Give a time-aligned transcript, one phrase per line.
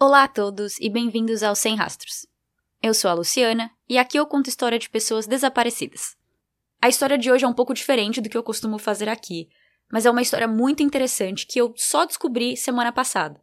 [0.00, 2.24] Olá a todos e bem-vindos ao Sem Rastros.
[2.80, 6.16] Eu sou a Luciana e aqui eu conto história de pessoas desaparecidas.
[6.80, 9.48] A história de hoje é um pouco diferente do que eu costumo fazer aqui,
[9.90, 13.40] mas é uma história muito interessante que eu só descobri semana passada.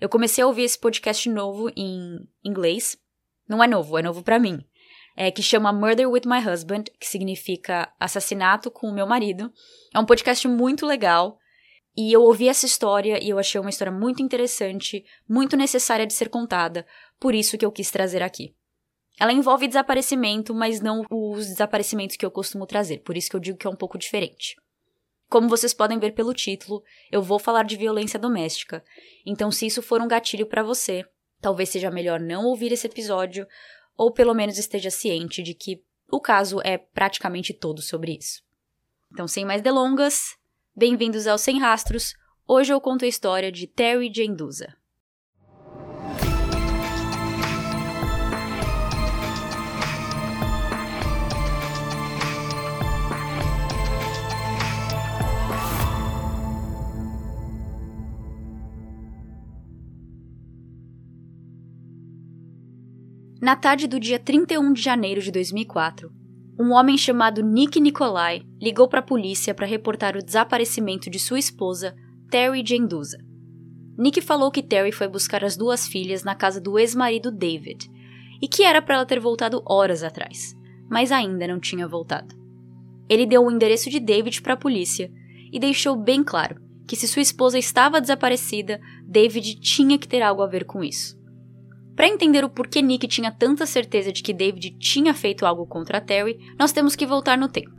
[0.00, 2.96] Eu comecei a ouvir esse podcast novo em inglês.
[3.46, 4.64] Não é novo, é novo para mim.
[5.14, 9.52] É que chama Murder with My Husband, que significa assassinato com o meu marido.
[9.94, 11.38] É um podcast muito legal.
[12.00, 16.14] E eu ouvi essa história e eu achei uma história muito interessante, muito necessária de
[16.14, 16.86] ser contada,
[17.18, 18.54] por isso que eu quis trazer aqui.
[19.18, 23.40] Ela envolve desaparecimento, mas não os desaparecimentos que eu costumo trazer, por isso que eu
[23.40, 24.54] digo que é um pouco diferente.
[25.28, 28.84] Como vocês podem ver pelo título, eu vou falar de violência doméstica,
[29.26, 31.04] então se isso for um gatilho para você,
[31.40, 33.44] talvez seja melhor não ouvir esse episódio,
[33.96, 38.40] ou pelo menos esteja ciente de que o caso é praticamente todo sobre isso.
[39.12, 40.38] Então, sem mais delongas,
[40.78, 42.14] Bem-vindos ao Sem Rastros.
[42.46, 44.76] Hoje eu conto a história de Terry Genduza.
[63.42, 66.17] Na tarde do dia 31 de janeiro de 2004,
[66.58, 71.38] um homem chamado Nick Nicolai ligou para a polícia para reportar o desaparecimento de sua
[71.38, 71.94] esposa,
[72.28, 73.18] Terry Genduza.
[73.96, 77.88] Nick falou que Terry foi buscar as duas filhas na casa do ex-marido David
[78.42, 80.56] e que era para ela ter voltado horas atrás,
[80.90, 82.34] mas ainda não tinha voltado.
[83.08, 85.10] Ele deu o endereço de David para a polícia
[85.52, 90.42] e deixou bem claro que se sua esposa estava desaparecida, David tinha que ter algo
[90.42, 91.17] a ver com isso.
[91.98, 96.00] Para entender o porquê Nick tinha tanta certeza de que David tinha feito algo contra
[96.00, 97.72] Terry, nós temos que voltar no tempo.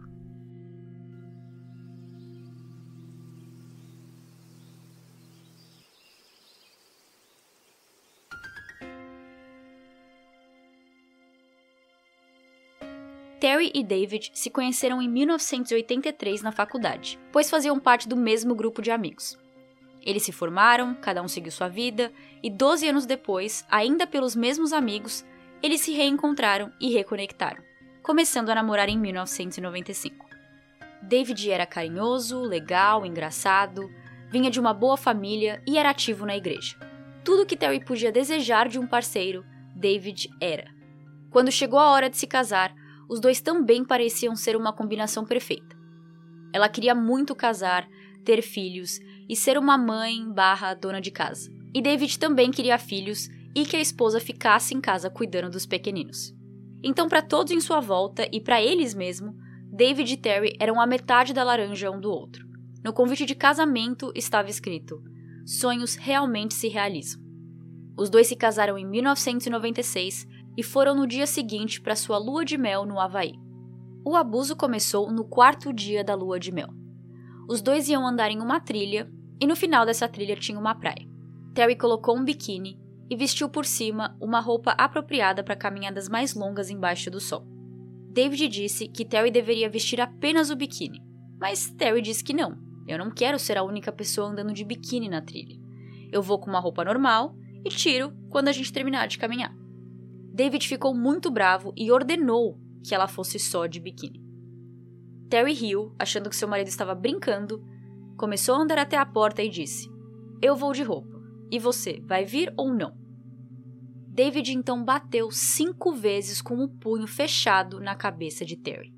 [13.39, 18.81] Terry e David se conheceram em 1983 na faculdade, pois faziam parte do mesmo grupo
[18.81, 19.37] de amigos.
[20.01, 22.11] Eles se formaram, cada um seguiu sua vida,
[22.41, 25.25] e 12 anos depois, ainda pelos mesmos amigos,
[25.61, 27.61] eles se reencontraram e reconectaram,
[28.01, 30.25] começando a namorar em 1995.
[31.01, 33.89] David era carinhoso, legal, engraçado,
[34.29, 36.77] vinha de uma boa família e era ativo na igreja.
[37.23, 39.45] Tudo que Terry podia desejar de um parceiro,
[39.75, 40.71] David era.
[41.29, 42.73] Quando chegou a hora de se casar,
[43.07, 45.77] os dois também pareciam ser uma combinação perfeita.
[46.53, 47.87] Ela queria muito casar,
[48.23, 51.51] ter filhos e ser uma mãe barra dona de casa.
[51.71, 56.33] E David também queria filhos e que a esposa ficasse em casa cuidando dos pequeninos.
[56.83, 59.35] Então, para todos em sua volta e para eles mesmo,
[59.71, 62.47] David e Terry eram a metade da laranja um do outro.
[62.83, 65.03] No convite de casamento estava escrito:
[65.45, 67.21] Sonhos realmente se realizam.
[67.97, 70.25] Os dois se casaram em 1996
[70.57, 73.33] e foram no dia seguinte para sua lua de mel no Havaí.
[74.05, 76.69] O abuso começou no quarto dia da lua de mel.
[77.47, 81.07] Os dois iam andar em uma trilha e no final dessa trilha tinha uma praia.
[81.53, 82.79] Terry colocou um biquíni
[83.09, 87.45] e vestiu por cima uma roupa apropriada para caminhadas mais longas embaixo do sol.
[88.11, 91.01] David disse que Terry deveria vestir apenas o biquíni,
[91.39, 92.57] mas Terry disse que não.
[92.87, 95.59] Eu não quero ser a única pessoa andando de biquíni na trilha.
[96.11, 99.55] Eu vou com uma roupa normal e tiro quando a gente terminar de caminhar.
[100.33, 104.23] David ficou muito bravo e ordenou que ela fosse só de biquíni.
[105.29, 107.63] Terry riu, achando que seu marido estava brincando,
[108.19, 109.89] Começou a andar até a porta e disse:
[110.41, 111.17] Eu vou de roupa.
[111.49, 112.93] E você, vai vir ou não?
[114.09, 118.93] David então bateu cinco vezes com o punho fechado na cabeça de Terry.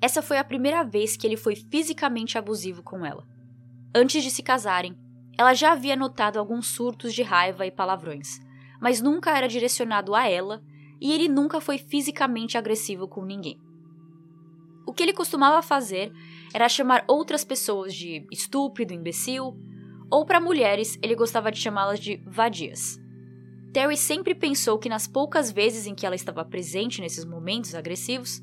[0.00, 3.24] Essa foi a primeira vez que ele foi fisicamente abusivo com ela.
[3.94, 4.98] Antes de se casarem,
[5.38, 8.40] ela já havia notado alguns surtos de raiva e palavrões,
[8.80, 10.60] mas nunca era direcionado a ela
[11.00, 13.60] e ele nunca foi fisicamente agressivo com ninguém.
[14.84, 16.12] O que ele costumava fazer
[16.54, 19.56] era chamar outras pessoas de estúpido, imbecil,
[20.10, 23.00] ou para mulheres ele gostava de chamá-las de vadias.
[23.72, 28.42] Terry sempre pensou que nas poucas vezes em que ela estava presente nesses momentos agressivos,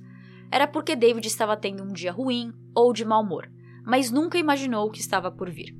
[0.51, 3.49] era porque David estava tendo um dia ruim ou de mau humor,
[3.83, 5.75] mas nunca imaginou o que estava por vir.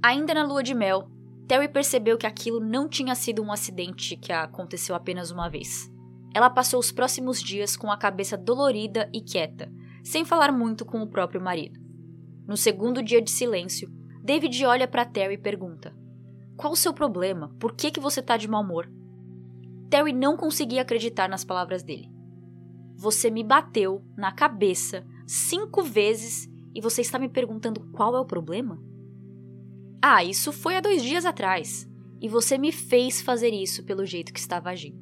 [0.00, 1.10] Ainda na lua de mel,
[1.48, 5.90] Terry percebeu que aquilo não tinha sido um acidente que aconteceu apenas uma vez.
[6.32, 9.72] Ela passou os próximos dias com a cabeça dolorida e quieta,
[10.08, 11.78] sem falar muito com o próprio marido.
[12.46, 13.90] No segundo dia de silêncio,
[14.24, 15.94] David olha para Terry e pergunta:
[16.56, 17.54] Qual o seu problema?
[17.60, 18.90] Por que, que você tá de mau humor?
[19.90, 22.10] Terry não conseguia acreditar nas palavras dele.
[22.96, 28.26] Você me bateu na cabeça cinco vezes e você está me perguntando qual é o
[28.26, 28.82] problema?
[30.02, 31.86] Ah, isso foi há dois dias atrás.
[32.20, 34.98] e você me fez fazer isso pelo jeito que estava agindo.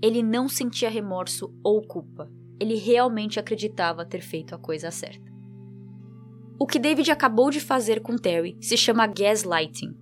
[0.00, 2.30] Ele não sentia remorso ou culpa.
[2.60, 5.32] Ele realmente acreditava ter feito a coisa certa.
[6.58, 9.94] O que David acabou de fazer com Terry se chama gaslighting,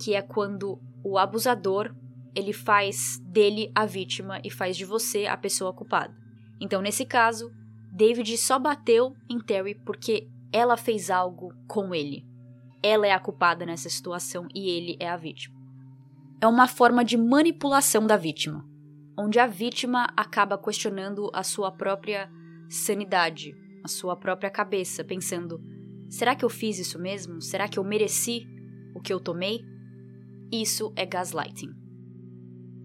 [0.00, 1.94] que é quando o abusador
[2.34, 6.14] ele faz dele a vítima e faz de você a pessoa culpada.
[6.60, 7.50] Então, nesse caso,
[7.92, 12.24] David só bateu em Terry porque ela fez algo com ele.
[12.82, 15.58] Ela é a culpada nessa situação e ele é a vítima.
[16.40, 18.64] É uma forma de manipulação da vítima,
[19.16, 22.30] onde a vítima acaba questionando a sua própria
[22.68, 23.54] sanidade,
[23.84, 25.60] a sua própria cabeça, pensando:
[26.08, 27.40] será que eu fiz isso mesmo?
[27.40, 28.46] Será que eu mereci
[28.94, 29.60] o que eu tomei?
[30.52, 31.70] Isso é gaslighting.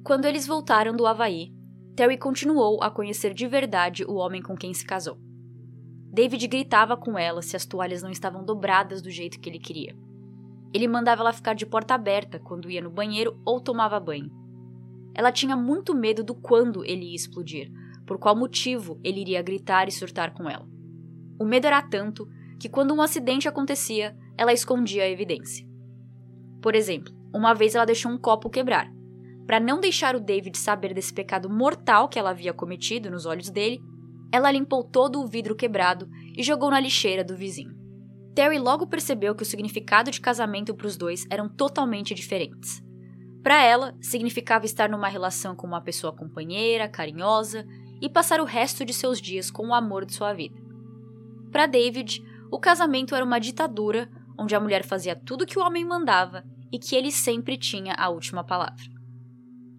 [0.03, 1.51] Quando eles voltaram do Havaí,
[1.95, 5.17] Terry continuou a conhecer de verdade o homem com quem se casou.
[6.11, 9.95] David gritava com ela se as toalhas não estavam dobradas do jeito que ele queria.
[10.73, 14.29] Ele mandava ela ficar de porta aberta quando ia no banheiro ou tomava banho.
[15.15, 17.71] Ela tinha muito medo do quando ele ia explodir,
[18.05, 20.67] por qual motivo ele iria gritar e surtar com ela.
[21.39, 22.27] O medo era tanto
[22.59, 25.65] que, quando um acidente acontecia, ela escondia a evidência.
[26.61, 28.91] Por exemplo, uma vez ela deixou um copo quebrar.
[29.45, 33.49] Para não deixar o David saber desse pecado mortal que ela havia cometido nos olhos
[33.49, 33.79] dele,
[34.31, 37.75] ela limpou todo o vidro quebrado e jogou na lixeira do vizinho.
[38.33, 42.83] Terry logo percebeu que o significado de casamento para os dois eram totalmente diferentes.
[43.45, 47.63] Para ela, significava estar numa relação com uma pessoa companheira, carinhosa
[48.01, 50.59] e passar o resto de seus dias com o amor de sua vida.
[51.51, 55.85] Para David, o casamento era uma ditadura onde a mulher fazia tudo que o homem
[55.85, 58.83] mandava e que ele sempre tinha a última palavra.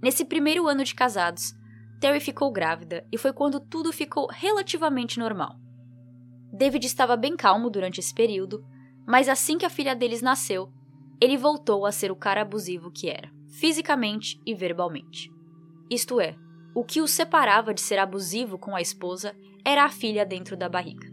[0.01, 1.53] Nesse primeiro ano de casados,
[2.01, 5.57] Terry ficou grávida e foi quando tudo ficou relativamente normal.
[6.53, 8.65] David estava bem calmo durante esse período,
[9.05, 10.73] mas assim que a filha deles nasceu,
[11.21, 15.33] ele voltou a ser o cara abusivo que era, fisicamente e verbalmente.
[15.91, 16.37] Isto é,
[16.75, 20.69] o que o separava de ser abusivo com a esposa era a filha dentro da
[20.69, 21.09] barriga.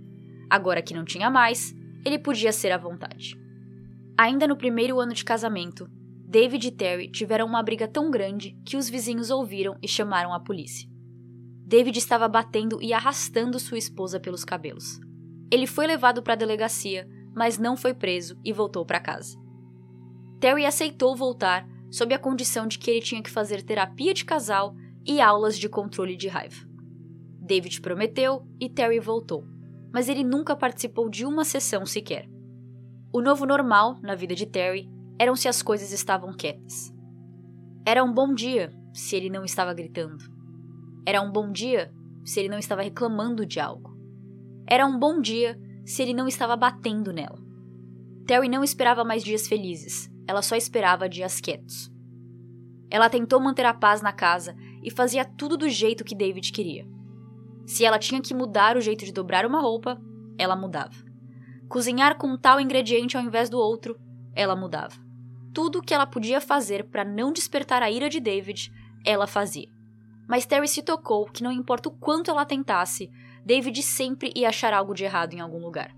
[0.49, 1.73] Agora que não tinha mais,
[2.05, 3.39] ele podia ser à vontade.
[4.17, 5.87] Ainda no primeiro ano de casamento,
[6.27, 10.39] David e Terry tiveram uma briga tão grande que os vizinhos ouviram e chamaram a
[10.39, 10.89] polícia.
[11.65, 14.99] David estava batendo e arrastando sua esposa pelos cabelos.
[15.49, 19.37] Ele foi levado para a delegacia, mas não foi preso e voltou para casa.
[20.41, 24.75] Terry aceitou voltar sob a condição de que ele tinha que fazer terapia de casal
[25.05, 26.67] e aulas de controle de raiva.
[27.39, 29.45] David prometeu e Terry voltou,
[29.93, 32.27] mas ele nunca participou de uma sessão sequer.
[33.13, 36.91] O novo normal na vida de Terry eram se as coisas estavam quietas.
[37.85, 40.25] Era um bom dia se ele não estava gritando.
[41.05, 41.93] Era um bom dia
[42.25, 43.95] se ele não estava reclamando de algo.
[44.67, 47.37] Era um bom dia se ele não estava batendo nela.
[48.25, 51.91] Terry não esperava mais dias felizes, ela só esperava dias quietos.
[52.89, 56.87] Ela tentou manter a paz na casa e fazia tudo do jeito que David queria.
[57.65, 59.99] Se ela tinha que mudar o jeito de dobrar uma roupa,
[60.37, 60.95] ela mudava.
[61.67, 63.97] Cozinhar com um tal ingrediente ao invés do outro,
[64.35, 64.95] ela mudava.
[65.53, 68.71] Tudo o que ela podia fazer para não despertar a ira de David,
[69.05, 69.69] ela fazia.
[70.27, 73.11] Mas Terry se tocou que não importa o quanto ela tentasse,
[73.45, 75.95] David sempre ia achar algo de errado em algum lugar.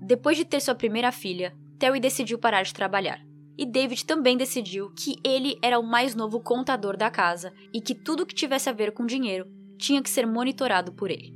[0.00, 3.20] Depois de ter sua primeira filha, Terry decidiu parar de trabalhar.
[3.58, 7.92] E David também decidiu que ele era o mais novo contador da casa e que
[7.92, 11.34] tudo que tivesse a ver com dinheiro tinha que ser monitorado por ele.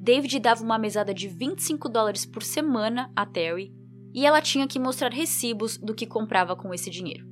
[0.00, 3.70] David dava uma mesada de 25 dólares por semana a Terry
[4.14, 7.26] e ela tinha que mostrar recibos do que comprava com esse dinheiro.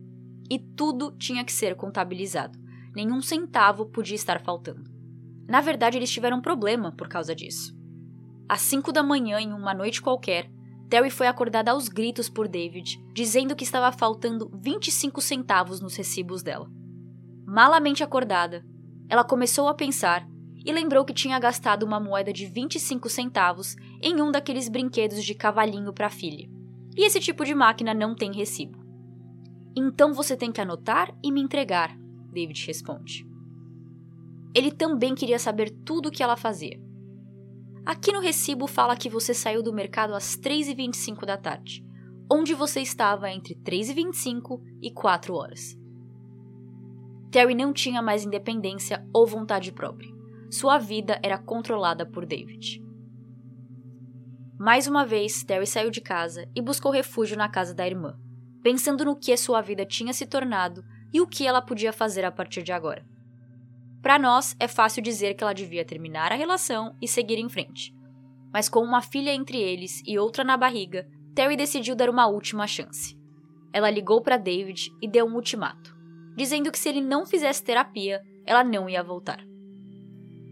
[0.50, 2.58] E tudo tinha que ser contabilizado.
[2.94, 4.84] Nenhum centavo podia estar faltando.
[5.48, 7.74] Na verdade, eles tiveram um problema por causa disso.
[8.46, 10.50] Às 5 da manhã, em uma noite qualquer,
[10.88, 16.42] Terry foi acordada aos gritos por David, dizendo que estava faltando 25 centavos nos recibos
[16.42, 16.70] dela.
[17.44, 18.64] Malamente acordada,
[19.08, 20.26] ela começou a pensar
[20.64, 25.34] e lembrou que tinha gastado uma moeda de 25 centavos em um daqueles brinquedos de
[25.34, 26.48] cavalinho para filha.
[26.96, 28.78] E esse tipo de máquina não tem recibo.
[29.76, 31.96] Então você tem que anotar e me entregar,
[32.32, 33.26] David responde.
[34.54, 36.80] Ele também queria saber tudo o que ela fazia.
[37.86, 41.86] Aqui no recibo fala que você saiu do mercado às 3h25 da tarde,
[42.28, 45.78] onde você estava entre 3h25 e 4 horas.
[47.30, 50.10] Terry não tinha mais independência ou vontade própria.
[50.50, 52.82] Sua vida era controlada por David.
[54.58, 58.18] Mais uma vez, Terry saiu de casa e buscou refúgio na casa da irmã,
[58.64, 62.32] pensando no que sua vida tinha se tornado e o que ela podia fazer a
[62.32, 63.06] partir de agora.
[64.02, 67.94] Para nós, é fácil dizer que ela devia terminar a relação e seguir em frente.
[68.52, 72.66] Mas com uma filha entre eles e outra na barriga, Terry decidiu dar uma última
[72.66, 73.16] chance.
[73.76, 75.94] ela ligou para David e deu um ultimato,
[76.34, 79.44] dizendo que se ele não fizesse terapia, ela não ia voltar.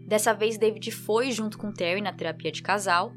[0.07, 3.11] Dessa vez, David foi junto com Terry na terapia de casal,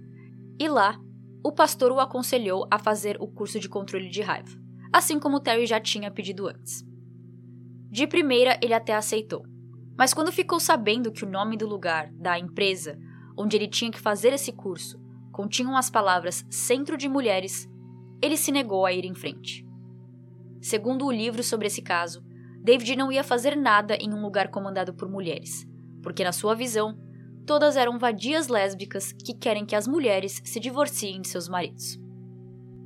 [0.59, 0.99] e lá,
[1.45, 4.59] o pastor o aconselhou a fazer o curso de controle de raiva,
[4.91, 6.83] assim como Terry já tinha pedido antes.
[7.91, 9.45] De primeira, ele até aceitou,
[9.99, 12.97] mas quando ficou sabendo que o nome do lugar, da empresa,
[13.37, 14.97] onde ele tinha que fazer esse curso,
[15.33, 17.69] continham as palavras Centro de Mulheres,
[18.23, 19.67] ele se negou a ir em frente.
[20.61, 22.25] Segundo o livro sobre esse caso,
[22.63, 25.67] David não ia fazer nada em um lugar comandado por mulheres,
[26.01, 26.97] porque, na sua visão,
[27.45, 31.99] todas eram vadias lésbicas que querem que as mulheres se divorciem de seus maridos.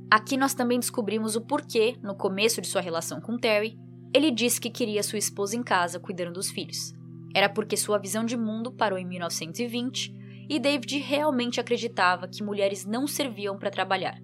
[0.09, 3.77] Aqui nós também descobrimos o porquê, no começo de sua relação com Terry,
[4.13, 6.93] ele disse que queria sua esposa em casa cuidando dos filhos.
[7.33, 10.13] Era porque sua visão de mundo parou em 1920
[10.49, 14.19] e David realmente acreditava que mulheres não serviam para trabalhar.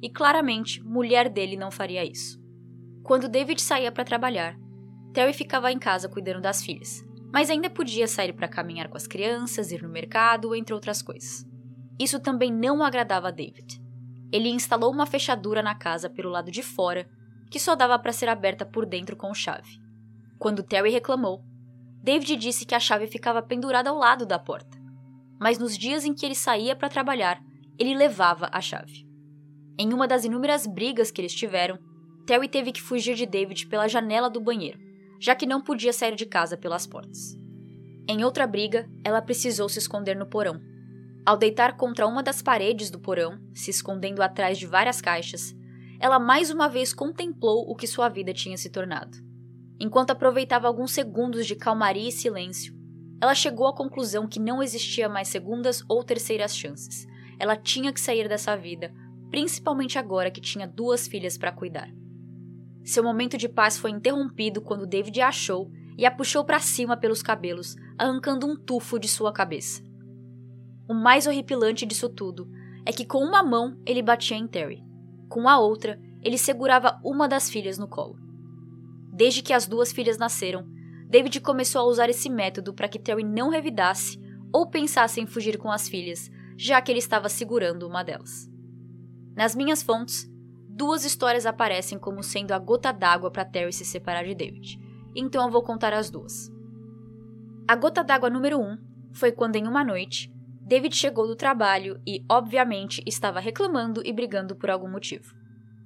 [0.00, 2.38] E claramente, mulher dele não faria isso.
[3.02, 4.56] Quando David saía para trabalhar,
[5.12, 9.06] Terry ficava em casa cuidando das filhas, mas ainda podia sair para caminhar com as
[9.06, 11.44] crianças, ir no mercado, entre outras coisas.
[11.98, 13.80] Isso também não agradava a David.
[14.32, 17.08] Ele instalou uma fechadura na casa pelo lado de fora,
[17.50, 19.80] que só dava para ser aberta por dentro com chave.
[20.38, 21.44] Quando Terry reclamou,
[22.04, 24.78] David disse que a chave ficava pendurada ao lado da porta.
[25.40, 27.42] Mas nos dias em que ele saía para trabalhar,
[27.78, 29.04] ele levava a chave.
[29.76, 31.78] Em uma das inúmeras brigas que eles tiveram,
[32.24, 34.84] Terry teve que fugir de David pela janela do banheiro
[35.24, 37.34] já que não podia sair de casa pelas portas.
[38.06, 40.60] Em outra briga, ela precisou se esconder no porão.
[41.24, 45.54] Ao deitar contra uma das paredes do porão, se escondendo atrás de várias caixas,
[45.98, 49.16] ela mais uma vez contemplou o que sua vida tinha se tornado.
[49.78, 52.74] Enquanto aproveitava alguns segundos de calmaria e silêncio,
[53.20, 57.06] ela chegou à conclusão que não existia mais segundas ou terceiras chances.
[57.38, 58.92] Ela tinha que sair dessa vida,
[59.30, 61.90] principalmente agora que tinha duas filhas para cuidar.
[62.84, 66.96] Seu momento de paz foi interrompido quando David a achou e a puxou para cima
[66.96, 69.82] pelos cabelos, arrancando um tufo de sua cabeça.
[70.88, 72.46] O mais horripilante disso tudo
[72.84, 74.84] é que com uma mão ele batia em Terry,
[75.28, 78.23] com a outra ele segurava uma das filhas no colo.
[79.14, 80.66] Desde que as duas filhas nasceram,
[81.08, 84.20] David começou a usar esse método para que Terry não revidasse
[84.52, 88.50] ou pensasse em fugir com as filhas, já que ele estava segurando uma delas.
[89.36, 90.28] Nas minhas fontes,
[90.68, 94.80] duas histórias aparecem como sendo a gota d'água para Terry se separar de David.
[95.14, 96.50] Então eu vou contar as duas.
[97.68, 98.76] A gota d'água número um
[99.12, 100.28] foi quando, em uma noite,
[100.60, 105.32] David chegou do trabalho e, obviamente, estava reclamando e brigando por algum motivo.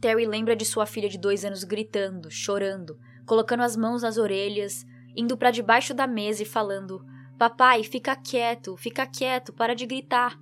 [0.01, 4.85] Terry lembra de sua filha de dois anos gritando, chorando, colocando as mãos nas orelhas,
[5.15, 7.05] indo para debaixo da mesa e falando:
[7.39, 10.37] Papai, fica quieto, fica quieto, para de gritar.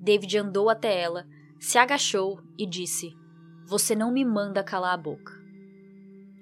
[0.00, 1.26] David andou até ela,
[1.58, 3.14] se agachou e disse:
[3.66, 5.32] você não me manda calar a boca.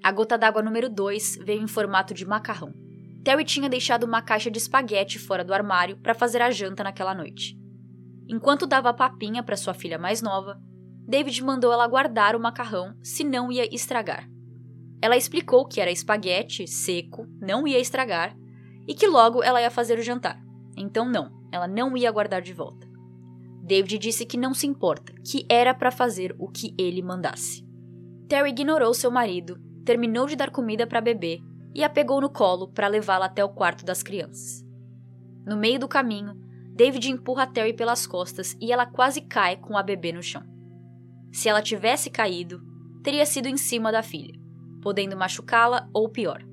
[0.02, 2.74] A gota d'água número 2 veio em formato de macarrão.
[3.22, 7.14] Terry tinha deixado uma caixa de espaguete fora do armário para fazer a janta naquela
[7.14, 7.56] noite.
[8.28, 10.60] Enquanto dava papinha para sua filha mais nova,
[11.06, 14.28] David mandou ela guardar o macarrão, se não ia estragar.
[15.02, 18.36] Ela explicou que era espaguete, seco, não ia estragar
[18.86, 20.40] e que logo ela ia fazer o jantar.
[20.76, 22.86] Então, não, ela não ia guardar de volta.
[23.64, 27.66] David disse que não se importa, que era para fazer o que ele mandasse.
[28.28, 31.40] Terry ignorou seu marido, terminou de dar comida para bebê
[31.74, 34.64] e a pegou no colo para levá-la até o quarto das crianças.
[35.44, 36.34] No meio do caminho,
[36.74, 40.42] David empurra Terry pelas costas e ela quase cai com a bebê no chão.
[41.32, 42.62] Se ela tivesse caído,
[43.02, 44.38] teria sido em cima da filha,
[44.82, 46.44] podendo machucá-la ou pior.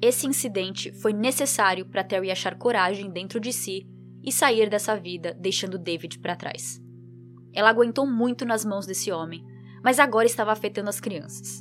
[0.00, 3.84] Esse incidente foi necessário para Terry achar coragem dentro de si
[4.22, 6.80] e sair dessa vida, deixando David para trás.
[7.52, 9.44] Ela aguentou muito nas mãos desse homem,
[9.82, 11.60] mas agora estava afetando as crianças.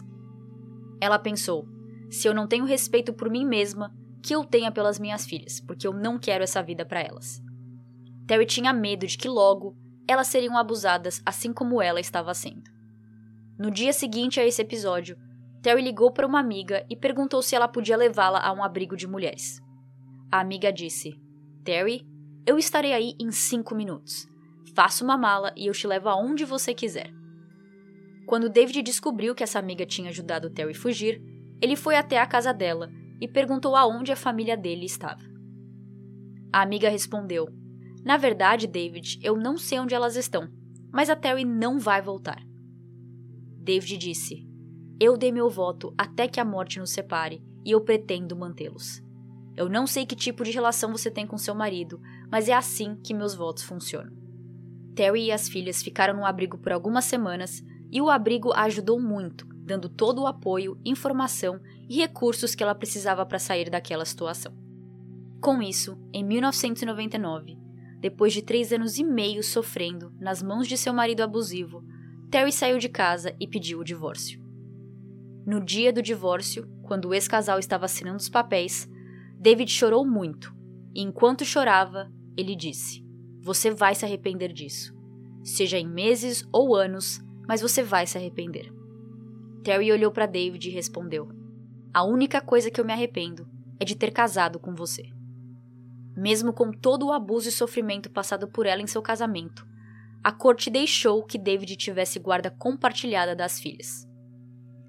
[1.01, 1.67] Ela pensou:
[2.11, 5.87] se eu não tenho respeito por mim mesma, que eu tenha pelas minhas filhas, porque
[5.87, 7.41] eu não quero essa vida para elas.
[8.27, 9.75] Terry tinha medo de que logo
[10.07, 12.69] elas seriam abusadas assim como ela estava sendo.
[13.57, 15.17] No dia seguinte a esse episódio,
[15.61, 19.07] Terry ligou para uma amiga e perguntou se ela podia levá-la a um abrigo de
[19.07, 19.59] mulheres.
[20.31, 21.19] A amiga disse:
[21.63, 22.05] Terry,
[22.45, 24.27] eu estarei aí em cinco minutos.
[24.75, 27.11] Faça uma mala e eu te levo aonde você quiser.
[28.25, 31.21] Quando David descobriu que essa amiga tinha ajudado Terry fugir,
[31.61, 35.23] ele foi até a casa dela e perguntou aonde a família dele estava.
[36.53, 37.47] A amiga respondeu:
[38.05, 40.47] Na verdade, David, eu não sei onde elas estão,
[40.91, 42.41] mas a Terry não vai voltar.
[43.59, 44.46] David disse:
[44.99, 49.03] Eu dei meu voto até que a morte nos separe e eu pretendo mantê-los.
[49.55, 52.01] Eu não sei que tipo de relação você tem com seu marido,
[52.31, 54.11] mas é assim que meus votos funcionam.
[54.95, 58.99] Terry e as filhas ficaram no abrigo por algumas semanas e o abrigo a ajudou
[58.99, 64.51] muito, dando todo o apoio, informação e recursos que ela precisava para sair daquela situação.
[65.39, 67.55] Com isso, em 1999,
[67.99, 71.83] depois de três anos e meio sofrendo nas mãos de seu marido abusivo,
[72.31, 74.46] Terry saiu de casa e pediu o divórcio.
[75.47, 78.85] No dia do divórcio, quando o ex-casal estava assinando os papéis,
[79.39, 80.53] David chorou muito,
[80.93, 83.01] e enquanto chorava, ele disse:
[83.39, 84.93] Você vai se arrepender disso.
[85.41, 88.73] Seja em meses ou anos, mas você vai se arrepender.
[89.63, 91.29] Terry olhou para David e respondeu:
[91.93, 93.47] A única coisa que eu me arrependo
[93.79, 95.05] é de ter casado com você.
[96.13, 99.65] Mesmo com todo o abuso e sofrimento passado por ela em seu casamento,
[100.21, 104.05] a corte deixou que David tivesse guarda compartilhada das filhas.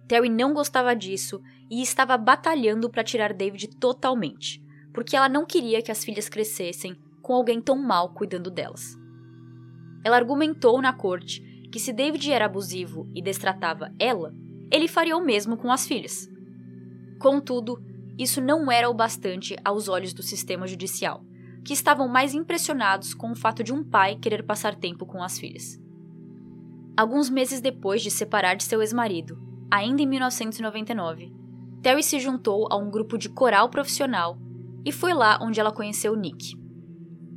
[0.08, 4.60] Terry não gostava disso e estava batalhando para tirar David totalmente,
[4.92, 8.98] porque ela não queria que as filhas crescessem com alguém tão mal cuidando delas.
[10.02, 14.34] Ela argumentou na corte que se David era abusivo e destratava ela,
[14.72, 16.26] ele faria o mesmo com as filhas.
[17.18, 17.82] Contudo,
[18.18, 21.22] isso não era o bastante aos olhos do sistema judicial,
[21.64, 25.38] que estavam mais impressionados com o fato de um pai querer passar tempo com as
[25.38, 25.78] filhas.
[26.96, 31.32] Alguns meses depois de separar de seu ex-marido, ainda em 1999,
[31.82, 34.38] Terry se juntou a um grupo de coral profissional
[34.84, 36.56] e foi lá onde ela conheceu Nick.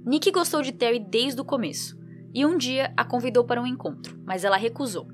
[0.05, 1.97] Nick gostou de Terry desde o começo
[2.33, 5.07] e um dia a convidou para um encontro, mas ela recusou.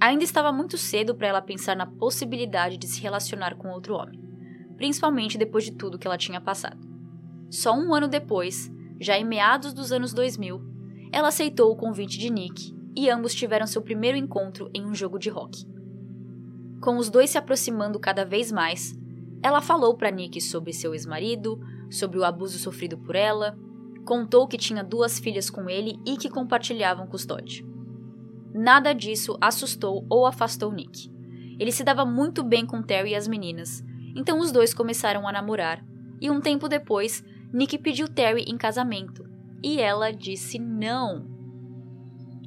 [0.00, 4.30] Ainda estava muito cedo para ela pensar na possibilidade de se relacionar com outro homem
[4.80, 6.80] principalmente depois de tudo que ela tinha passado.
[7.50, 10.58] Só um ano depois, já em meados dos anos 2000,
[11.12, 15.18] ela aceitou o convite de Nick e ambos tiveram seu primeiro encontro em um jogo
[15.18, 15.66] de rock.
[16.80, 18.98] Com os dois se aproximando cada vez mais,
[19.42, 21.60] ela falou para Nick sobre seu ex-marido,
[21.90, 23.56] sobre o abuso sofrido por ela,
[24.04, 27.64] contou que tinha duas filhas com ele e que compartilhavam custódia.
[28.54, 31.10] Nada disso assustou ou afastou Nick.
[31.58, 33.84] Ele se dava muito bem com Terry e as meninas,
[34.16, 35.84] então os dois começaram a namorar.
[36.20, 37.22] E um tempo depois,
[37.52, 39.28] Nick pediu Terry em casamento.
[39.62, 41.39] E ela disse não.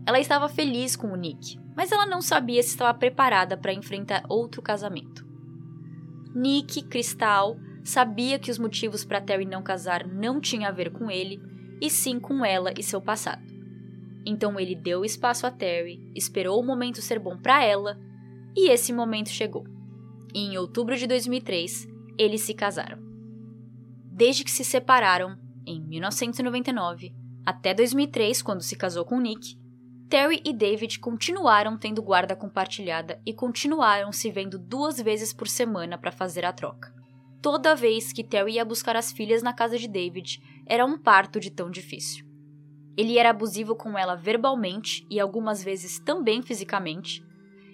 [0.06, 4.24] Ela estava feliz com o Nick, mas ela não sabia se estava preparada para enfrentar
[4.28, 5.26] outro casamento.
[6.36, 11.10] Nick, Cristal, sabia que os motivos para Terry não casar não tinham a ver com
[11.10, 11.42] ele,
[11.82, 13.44] e sim com ela e seu passado.
[14.26, 17.98] Então ele deu espaço a Terry, esperou o momento ser bom para ela,
[18.56, 19.66] e esse momento chegou
[20.34, 21.88] e em outubro de 2003
[22.18, 22.98] eles se casaram.
[24.12, 27.14] Desde que se separaram, em 1999,
[27.46, 29.58] até 2003, quando se casou com Nick,
[30.14, 35.98] Terry e David continuaram tendo guarda compartilhada e continuaram se vendo duas vezes por semana
[35.98, 36.94] para fazer a troca.
[37.42, 41.40] Toda vez que Terry ia buscar as filhas na casa de David, era um parto
[41.40, 42.28] de tão difícil.
[42.96, 47.26] Ele era abusivo com ela verbalmente e algumas vezes também fisicamente.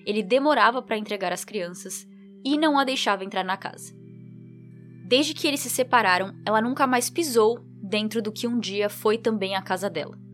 [0.06, 2.08] Ele demorava para entregar as crianças
[2.46, 3.94] e não a deixava entrar na casa.
[5.06, 9.18] Desde que eles se separaram, ela nunca mais pisou dentro do que um dia foi
[9.18, 10.29] também a casa dela.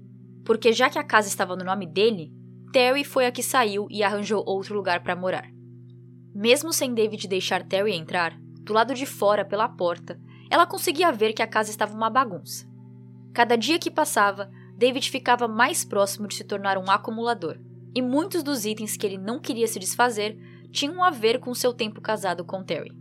[0.46, 2.32] Porque já que a casa estava no nome dele,
[2.72, 5.50] Terry foi a que saiu e arranjou outro lugar para morar.
[6.34, 11.34] Mesmo sem David deixar Terry entrar, do lado de fora pela porta, ela conseguia ver
[11.34, 12.68] que a casa estava uma bagunça.
[13.34, 17.58] Cada dia que passava, David ficava mais próximo de se tornar um acumulador,
[17.96, 20.38] e muitos dos itens que ele não queria se desfazer
[20.72, 22.92] tinham a ver com seu tempo casado com Terry.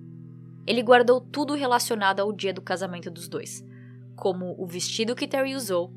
[0.66, 3.64] Ele guardou tudo relacionado ao dia do casamento dos dois,
[4.14, 5.92] como o vestido que Terry usou,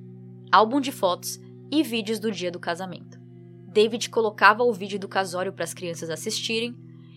[0.51, 1.39] álbum de fotos
[1.71, 3.19] e vídeos do dia do casamento.
[3.67, 6.75] David colocava o vídeo do casório para as crianças assistirem,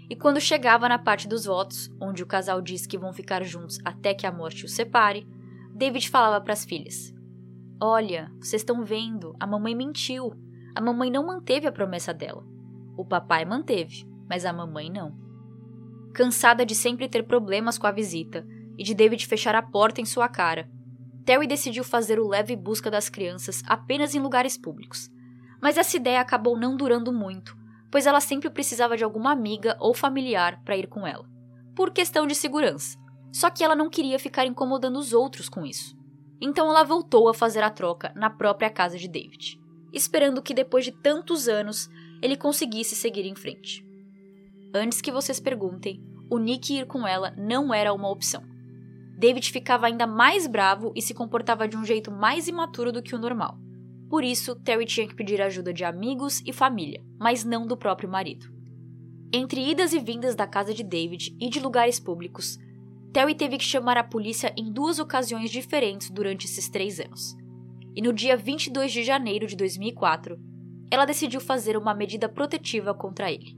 [0.09, 3.79] e quando chegava na parte dos votos, onde o casal diz que vão ficar juntos
[3.85, 5.27] até que a morte os separe,
[5.73, 7.15] David falava para as filhas:
[7.81, 10.35] Olha, vocês estão vendo, a mamãe mentiu.
[10.75, 12.45] A mamãe não manteve a promessa dela.
[12.97, 15.13] O papai manteve mas a mamãe não.
[16.15, 18.47] Cansada de sempre ter problemas com a visita
[18.79, 20.71] e de David fechar a porta em sua cara,
[21.25, 25.11] Terry decidiu fazer o leve busca das crianças apenas em lugares públicos.
[25.61, 27.57] Mas essa ideia acabou não durando muito,
[27.91, 31.29] pois ela sempre precisava de alguma amiga ou familiar para ir com ela,
[31.75, 32.99] por questão de segurança.
[33.33, 35.97] Só que ela não queria ficar incomodando os outros com isso.
[36.41, 39.61] Então ela voltou a fazer a troca na própria casa de David,
[39.93, 41.89] esperando que depois de tantos anos
[42.23, 43.87] ele conseguisse seguir em frente.
[44.75, 48.43] Antes que vocês perguntem, o Nick ir com ela não era uma opção.
[49.21, 53.15] David ficava ainda mais bravo e se comportava de um jeito mais imaturo do que
[53.15, 53.59] o normal.
[54.09, 58.09] Por isso, Terry tinha que pedir ajuda de amigos e família, mas não do próprio
[58.09, 58.47] marido.
[59.31, 62.57] Entre idas e vindas da casa de David e de lugares públicos,
[63.13, 67.37] Terry teve que chamar a polícia em duas ocasiões diferentes durante esses três anos.
[67.95, 70.39] E no dia 22 de janeiro de 2004,
[70.91, 73.55] ela decidiu fazer uma medida protetiva contra ele.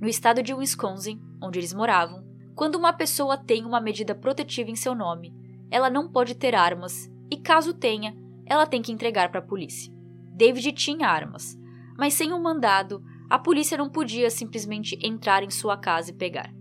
[0.00, 2.22] No estado de Wisconsin, onde eles moravam,
[2.54, 5.34] quando uma pessoa tem uma medida protetiva em seu nome,
[5.70, 9.92] ela não pode ter armas e, caso tenha, ela tem que entregar para a polícia.
[10.34, 11.58] David tinha armas,
[11.96, 16.52] mas sem um mandado, a polícia não podia simplesmente entrar em sua casa e pegar.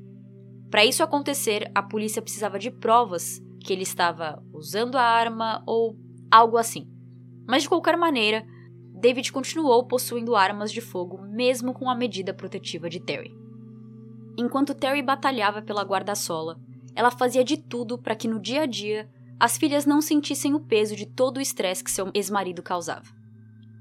[0.70, 5.98] Para isso acontecer, a polícia precisava de provas que ele estava usando a arma ou
[6.32, 6.88] algo assim.
[7.46, 8.46] Mas de qualquer maneira,
[8.94, 13.41] David continuou possuindo armas de fogo mesmo com a medida protetiva de Terry.
[14.38, 16.60] Enquanto Terry batalhava pela guarda-sola,
[16.96, 20.60] ela fazia de tudo para que no dia a dia as filhas não sentissem o
[20.60, 23.08] peso de todo o estresse que seu ex-marido causava.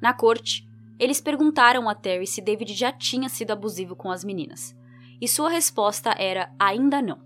[0.00, 0.66] Na corte,
[0.98, 4.74] eles perguntaram a Terry se David já tinha sido abusivo com as meninas,
[5.20, 7.20] e sua resposta era ainda não.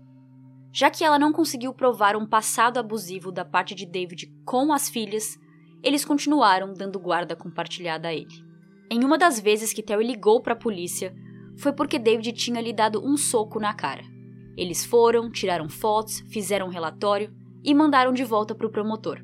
[0.71, 4.89] Já que ela não conseguiu provar um passado abusivo da parte de David com as
[4.89, 5.37] filhas,
[5.81, 8.43] eles continuaram dando guarda compartilhada a ele.
[8.91, 11.15] Em uma das vezes que Terry ligou para a polícia,
[11.57, 14.03] foi porque David tinha lhe dado um soco na cara.
[14.57, 19.21] Eles foram, tiraram fotos, fizeram um relatório e mandaram de volta para o promotor.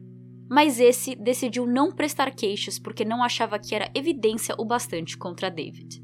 [0.49, 5.49] Mas esse decidiu não prestar queixas porque não achava que era evidência o bastante contra
[5.49, 6.03] David.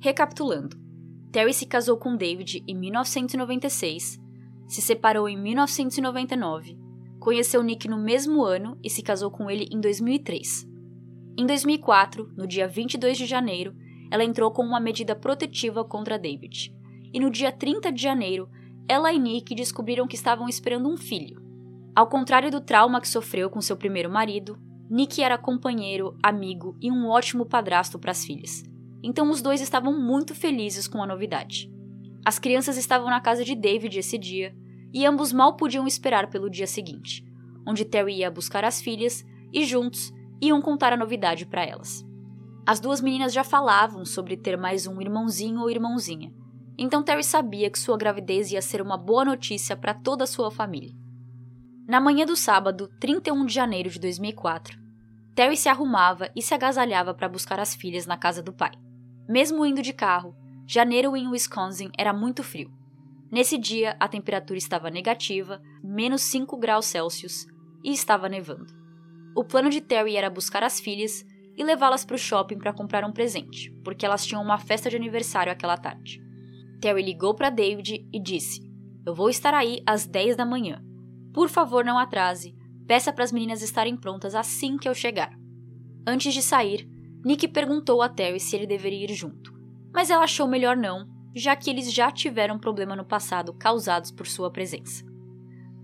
[0.00, 0.76] Recapitulando,
[1.30, 4.18] Terry se casou com David em 1996,
[4.68, 6.78] se separou em 1999,
[7.18, 10.66] conheceu Nick no mesmo ano e se casou com ele em 2003.
[11.38, 13.74] Em 2004, no dia 22 de janeiro,
[14.12, 16.70] ela entrou com uma medida protetiva contra David.
[17.14, 18.46] E no dia 30 de janeiro,
[18.86, 21.40] ela e Nick descobriram que estavam esperando um filho.
[21.96, 24.58] Ao contrário do trauma que sofreu com seu primeiro marido,
[24.90, 28.62] Nick era companheiro, amigo e um ótimo padrasto para as filhas.
[29.02, 31.72] Então os dois estavam muito felizes com a novidade.
[32.22, 34.54] As crianças estavam na casa de David esse dia
[34.92, 37.24] e ambos mal podiam esperar pelo dia seguinte,
[37.66, 42.04] onde Terry ia buscar as filhas e juntos iam contar a novidade para elas.
[42.64, 46.32] As duas meninas já falavam sobre ter mais um irmãozinho ou irmãozinha,
[46.78, 50.48] então Terry sabia que sua gravidez ia ser uma boa notícia para toda a sua
[50.48, 50.94] família.
[51.88, 54.78] Na manhã do sábado, 31 de janeiro de 2004,
[55.34, 58.70] Terry se arrumava e se agasalhava para buscar as filhas na casa do pai.
[59.28, 62.70] Mesmo indo de carro, janeiro em Wisconsin era muito frio.
[63.28, 67.44] Nesse dia, a temperatura estava negativa, menos 5 graus Celsius,
[67.82, 68.72] e estava nevando.
[69.34, 71.24] O plano de Terry era buscar as filhas
[71.56, 74.96] e levá-las para o shopping para comprar um presente, porque elas tinham uma festa de
[74.96, 76.20] aniversário aquela tarde.
[76.80, 78.60] Terry ligou para David e disse:
[79.06, 80.82] Eu vou estar aí às 10 da manhã.
[81.32, 82.54] Por favor, não atrase.
[82.86, 85.32] Peça para as meninas estarem prontas assim que eu chegar.
[86.06, 86.88] Antes de sair,
[87.24, 89.52] Nick perguntou a Terry se ele deveria ir junto,
[89.94, 94.26] mas ela achou melhor não, já que eles já tiveram problema no passado causados por
[94.26, 95.04] sua presença.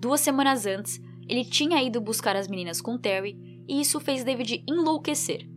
[0.00, 3.37] Duas semanas antes, ele tinha ido buscar as meninas com Terry
[3.68, 5.48] e isso fez David enlouquecer.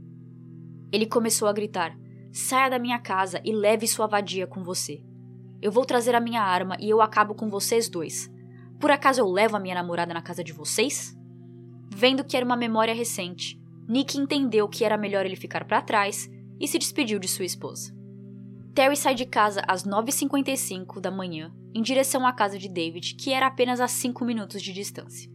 [0.91, 1.97] Ele começou a gritar:
[2.31, 5.03] Saia da minha casa e leve sua vadia com você.
[5.61, 8.29] Eu vou trazer a minha arma e eu acabo com vocês dois.
[8.79, 11.15] Por acaso eu levo a minha namorada na casa de vocês?
[11.93, 16.29] Vendo que era uma memória recente, Nick entendeu que era melhor ele ficar para trás
[16.59, 17.93] e se despediu de sua esposa.
[18.73, 23.31] Terry sai de casa às 9h55 da manhã em direção à casa de David, que
[23.31, 25.30] era apenas a 5 minutos de distância.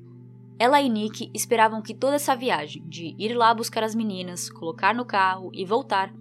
[0.59, 4.95] Ela e Nick esperavam que toda essa viagem, de ir lá buscar as meninas, colocar
[4.95, 6.13] no carro e voltar,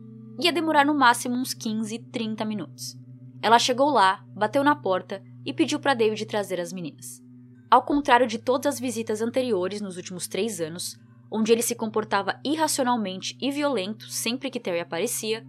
[0.41, 2.97] ia demorar no máximo uns 15, 30 minutos.
[3.41, 7.23] Ela chegou lá, bateu na porta e pediu para David trazer as meninas.
[7.71, 10.97] Ao contrário de todas as visitas anteriores nos últimos três anos,
[11.31, 15.45] onde ele se comportava irracionalmente e violento sempre que Terry aparecia,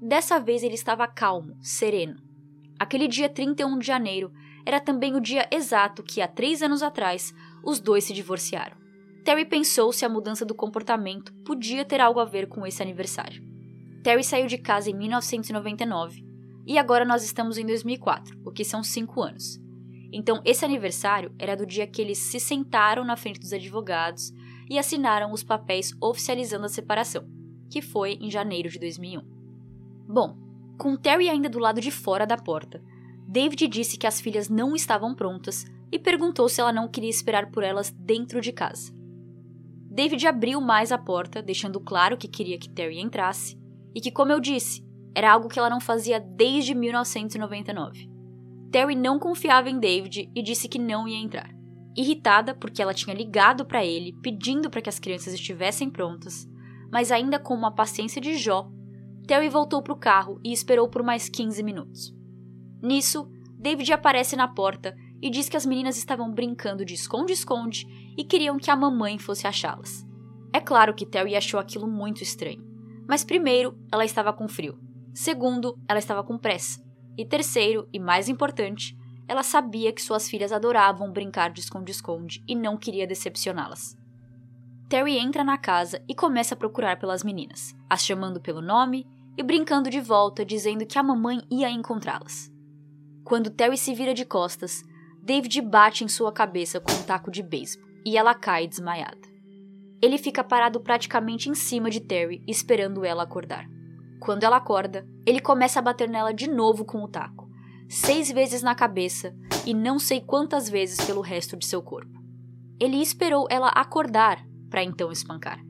[0.00, 2.22] dessa vez ele estava calmo, sereno.
[2.78, 4.32] Aquele dia 31 de janeiro
[4.64, 8.76] era também o dia exato que, há três anos atrás, os dois se divorciaram.
[9.24, 13.42] Terry pensou se a mudança do comportamento podia ter algo a ver com esse aniversário.
[14.02, 16.24] Terry saiu de casa em 1999
[16.66, 19.60] e agora nós estamos em 2004, o que são cinco anos.
[20.12, 24.32] Então, esse aniversário era do dia que eles se sentaram na frente dos advogados
[24.70, 27.28] e assinaram os papéis oficializando a separação,
[27.70, 29.20] que foi em janeiro de 2001.
[30.08, 30.36] Bom,
[30.78, 32.82] com Terry ainda do lado de fora da porta,
[33.26, 37.50] David disse que as filhas não estavam prontas e perguntou se ela não queria esperar
[37.50, 38.92] por elas dentro de casa.
[39.90, 43.58] David abriu mais a porta, deixando claro que queria que Terry entrasse,
[43.94, 48.08] e que, como eu disse, era algo que ela não fazia desde 1999.
[48.70, 51.50] Terry não confiava em David e disse que não ia entrar.
[51.96, 56.46] Irritada porque ela tinha ligado para ele pedindo para que as crianças estivessem prontas,
[56.92, 58.70] mas ainda com uma paciência de Jó,
[59.26, 62.14] Terry voltou para o carro e esperou por mais 15 minutos.
[62.82, 68.24] Nisso, David aparece na porta e diz que as meninas estavam brincando de esconde-esconde e
[68.24, 70.06] queriam que a mamãe fosse achá-las.
[70.52, 72.66] É claro que Terry achou aquilo muito estranho,
[73.08, 74.78] Mas primeiro, ela estava com frio.
[75.14, 76.80] Segundo, ela estava com pressa.
[77.16, 82.54] E terceiro, e mais importante, ela sabia que suas filhas adoravam brincar de esconde-esconde e
[82.54, 83.96] não queria decepcioná-las.
[84.88, 89.42] Terry entra na casa e começa a procurar pelas meninas, as chamando pelo nome e
[89.42, 92.50] brincando de volta, dizendo que a mamãe ia encontrá-las.
[93.22, 94.82] Quando Terry se vira de costas,
[95.28, 99.28] David bate em sua cabeça com um taco de beisebol e ela cai desmaiada.
[100.00, 103.66] Ele fica parado praticamente em cima de Terry, esperando ela acordar.
[104.18, 107.46] Quando ela acorda, ele começa a bater nela de novo com o taco,
[107.90, 109.36] seis vezes na cabeça
[109.66, 112.18] e não sei quantas vezes pelo resto de seu corpo.
[112.80, 115.60] Ele esperou ela acordar para então espancar.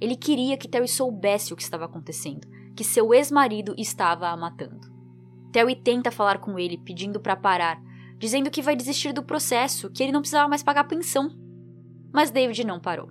[0.00, 4.88] Ele queria que Terry soubesse o que estava acontecendo, que seu ex-marido estava a matando.
[5.52, 7.80] Terry tenta falar com ele, pedindo para parar,
[8.18, 11.30] dizendo que vai desistir do processo, que ele não precisava mais pagar pensão.
[12.12, 13.08] Mas David não parou.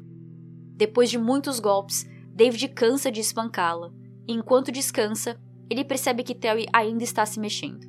[0.76, 3.92] Depois de muitos golpes, David cansa de espancá-la,
[4.28, 5.40] e enquanto descansa,
[5.70, 7.88] ele percebe que Terry ainda está se mexendo.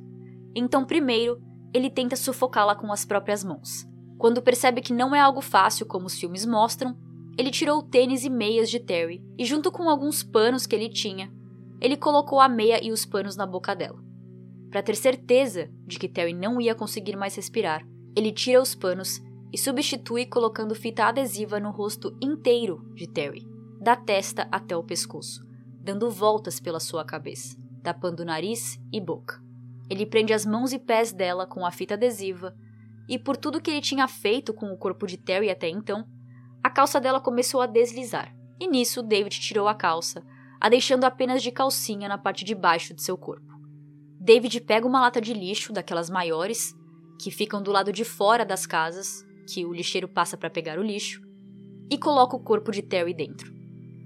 [0.55, 1.41] Então, primeiro,
[1.73, 3.85] ele tenta sufocá-la com as próprias mãos.
[4.17, 6.97] Quando percebe que não é algo fácil como os filmes mostram,
[7.37, 11.31] ele tirou tênis e meias de Terry e, junto com alguns panos que ele tinha,
[11.79, 14.08] ele colocou a meia e os panos na boca dela.
[14.69, 19.21] Para ter certeza de que Terry não ia conseguir mais respirar, ele tira os panos
[19.51, 23.47] e substitui colocando fita adesiva no rosto inteiro de Terry,
[23.81, 25.43] da testa até o pescoço,
[25.81, 29.41] dando voltas pela sua cabeça, tapando nariz e boca.
[29.89, 32.55] Ele prende as mãos e pés dela com a fita adesiva,
[33.07, 36.05] e por tudo que ele tinha feito com o corpo de Terry até então,
[36.63, 38.35] a calça dela começou a deslizar.
[38.59, 40.23] E nisso, David tirou a calça,
[40.61, 43.48] a deixando apenas de calcinha na parte de baixo de seu corpo.
[44.29, 46.75] David pega uma lata de lixo, daquelas maiores,
[47.19, 50.83] que ficam do lado de fora das casas, que o lixeiro passa para pegar o
[50.83, 51.19] lixo,
[51.89, 53.51] e coloca o corpo de Terry dentro.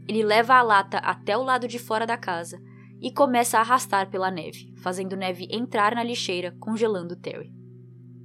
[0.08, 2.58] Ele leva a lata até o lado de fora da casa
[3.02, 7.52] e começa a arrastar pela neve, fazendo neve entrar na lixeira, congelando Terry.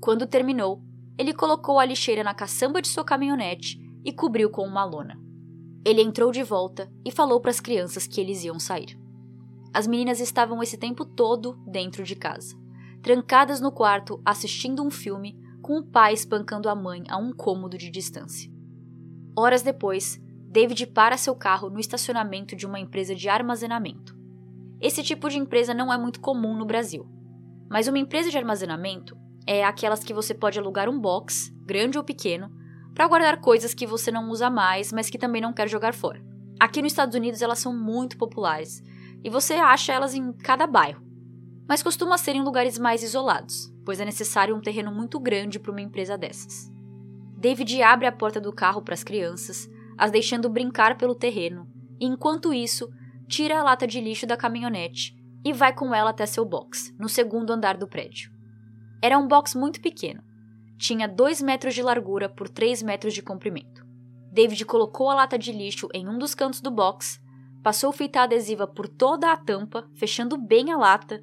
[0.01, 0.81] Quando terminou,
[1.19, 5.19] ele colocou a lixeira na caçamba de sua caminhonete e cobriu com uma lona.
[5.85, 9.08] Ele entrou de volta e falou para as crianças que eles iam sair.
[9.73, 12.57] As meninas estavam esse tempo todo dentro de casa,
[13.03, 17.77] trancadas no quarto assistindo um filme com o pai espancando a mãe a um cômodo
[17.77, 18.51] de distância.
[19.37, 24.17] Horas depois, David para seu carro no estacionamento de uma empresa de armazenamento.
[24.81, 27.07] Esse tipo de empresa não é muito comum no Brasil.
[27.71, 32.05] Mas uma empresa de armazenamento é aquelas que você pode alugar um box, grande ou
[32.05, 32.51] pequeno,
[32.95, 36.25] para guardar coisas que você não usa mais, mas que também não quer jogar fora.
[36.59, 38.83] Aqui nos Estados Unidos elas são muito populares
[39.23, 41.03] e você acha elas em cada bairro,
[41.69, 45.73] mas costuma ser em lugares mais isolados, pois é necessário um terreno muito grande para
[45.73, 46.71] uma empresa dessas.
[47.37, 51.69] David abre a porta do carro para as crianças, as deixando brincar pelo terreno,
[52.01, 52.89] e enquanto isso,
[53.29, 57.09] tira a lata de lixo da caminhonete e vai com ela até seu box, no
[57.09, 58.33] segundo andar do prédio.
[59.01, 60.23] Era um box muito pequeno.
[60.77, 63.87] Tinha 2 metros de largura por 3 metros de comprimento.
[64.33, 67.21] David colocou a lata de lixo em um dos cantos do box,
[67.69, 71.23] passou fita adesiva por toda a tampa, fechando bem a lata,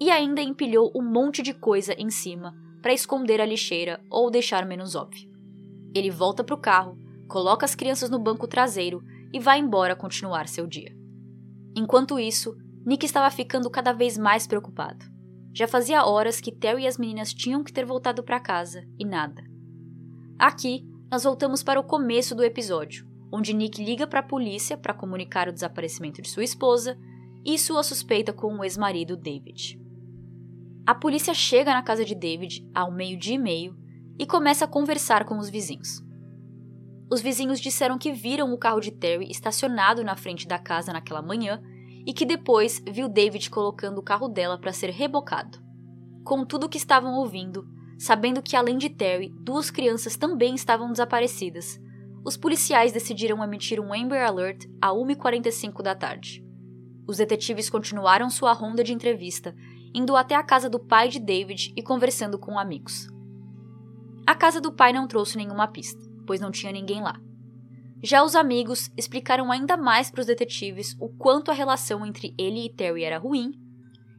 [0.00, 4.64] e ainda empilhou um monte de coisa em cima para esconder a lixeira ou deixar
[4.64, 5.30] menos óbvio.
[5.94, 6.96] Ele volta para o carro,
[7.28, 10.90] coloca as crianças no banco traseiro e vai embora continuar seu dia.
[11.76, 15.04] Enquanto isso, Nick estava ficando cada vez mais preocupado.
[15.52, 19.04] Já fazia horas que Terry e as meninas tinham que ter voltado para casa e
[19.04, 19.44] nada.
[20.38, 24.94] Aqui, nós voltamos para o começo do episódio, onde Nick liga para a polícia para
[24.94, 26.96] comunicar o desaparecimento de sua esposa
[27.44, 29.76] e sua suspeita com o ex-marido David.
[30.86, 33.76] A polícia chega na casa de David ao meio-dia e meio
[34.16, 36.00] e começa a conversar com os vizinhos.
[37.10, 41.20] Os vizinhos disseram que viram o carro de Terry estacionado na frente da casa naquela
[41.20, 41.60] manhã
[42.06, 45.58] e que depois viu David colocando o carro dela para ser rebocado.
[46.22, 47.66] Com tudo o que estavam ouvindo,
[47.98, 51.82] sabendo que além de Terry, duas crianças também estavam desaparecidas,
[52.24, 56.42] os policiais decidiram emitir um Amber Alert a 1h45 da tarde.
[57.06, 59.54] Os detetives continuaram sua ronda de entrevista,
[59.94, 63.08] indo até a casa do pai de David e conversando com amigos.
[64.26, 67.20] A casa do pai não trouxe nenhuma pista pois não tinha ninguém lá.
[68.02, 72.66] Já os amigos explicaram ainda mais para os detetives o quanto a relação entre ele
[72.66, 73.52] e Terry era ruim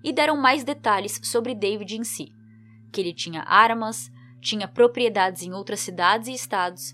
[0.04, 2.32] e deram mais detalhes sobre David em si,
[2.92, 4.10] que ele tinha armas,
[4.42, 6.94] tinha propriedades em outras cidades e estados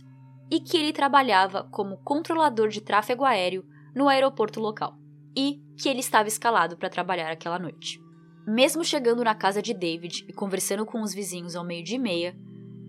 [0.51, 4.97] e que ele trabalhava como controlador de tráfego aéreo no aeroporto local
[5.35, 8.01] e que ele estava escalado para trabalhar aquela noite.
[8.45, 12.37] Mesmo chegando na casa de David e conversando com os vizinhos ao meio-dia e meia,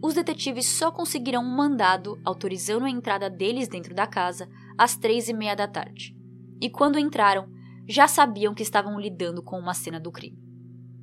[0.02, 5.28] os detetives só conseguiram um mandado autorizando a entrada deles dentro da casa às três
[5.28, 6.16] e meia da tarde.
[6.60, 7.48] e quando entraram,
[7.88, 10.38] já sabiam que estavam lidando com uma cena do crime.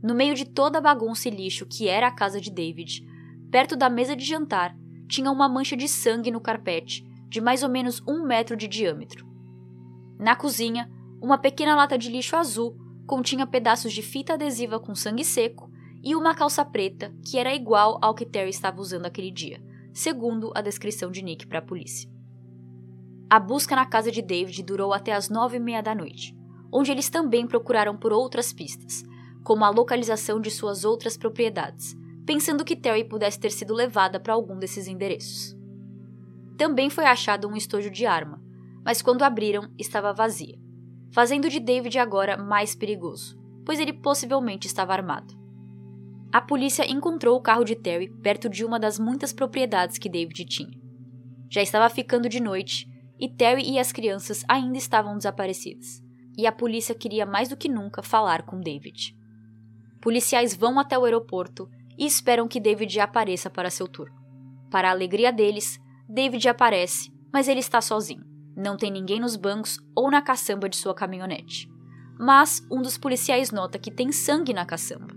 [0.02, 3.06] No meio de toda a bagunça e lixo que era a casa de David,
[3.52, 4.74] perto da mesa de jantar,
[5.10, 9.28] tinha uma mancha de sangue no carpete, de mais ou menos um metro de diâmetro.
[10.20, 15.26] Na cozinha, uma pequena lata de lixo azul continha pedaços de fita adesiva com sangue
[15.26, 15.70] seco
[16.04, 20.52] e uma calça preta que era igual ao que Terry estava usando aquele dia, segundo
[20.56, 22.10] a descrição de Nick para a polícia.
[23.30, 26.38] A busca na casa de David durou até as nove e meia da noite,
[26.72, 29.04] onde eles também procuraram por outras pistas,
[29.44, 31.96] como a localização de suas outras propriedades,
[32.30, 35.58] pensando que Terry pudesse ter sido levada para algum desses endereços.
[36.60, 38.40] Também foi achado um estojo de arma,
[38.86, 40.56] mas quando abriram, estava vazia,
[41.12, 45.34] fazendo de David agora mais perigoso, pois ele possivelmente estava armado.
[46.32, 50.46] A polícia encontrou o carro de Terry perto de uma das muitas propriedades que David
[50.46, 50.80] tinha.
[51.50, 52.88] Já estava ficando de noite
[53.20, 56.00] e Terry e as crianças ainda estavam desaparecidas,
[56.38, 59.18] e a polícia queria mais do que nunca falar com David.
[60.00, 61.68] Policiais vão até o aeroporto
[62.00, 64.16] e esperam que David apareça para seu turno.
[64.72, 68.24] Para a alegria deles, David aparece, mas ele está sozinho.
[68.56, 71.70] Não tem ninguém nos bancos ou na caçamba de sua caminhonete.
[72.18, 75.14] Mas um dos policiais nota que tem sangue na caçamba.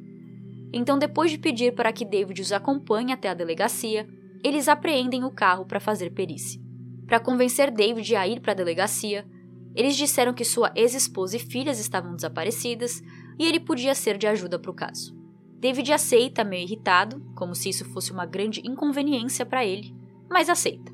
[0.72, 4.08] Então, depois de pedir para que David os acompanhe até a delegacia,
[4.42, 6.60] eles apreendem o carro para fazer perícia.
[7.06, 9.26] Para convencer David a ir para a delegacia,
[9.74, 13.02] eles disseram que sua ex-esposa e filhas estavam desaparecidas
[13.38, 15.21] e ele podia ser de ajuda para o caso.
[15.62, 19.94] David aceita, meio irritado, como se isso fosse uma grande inconveniência para ele,
[20.28, 20.92] mas aceita.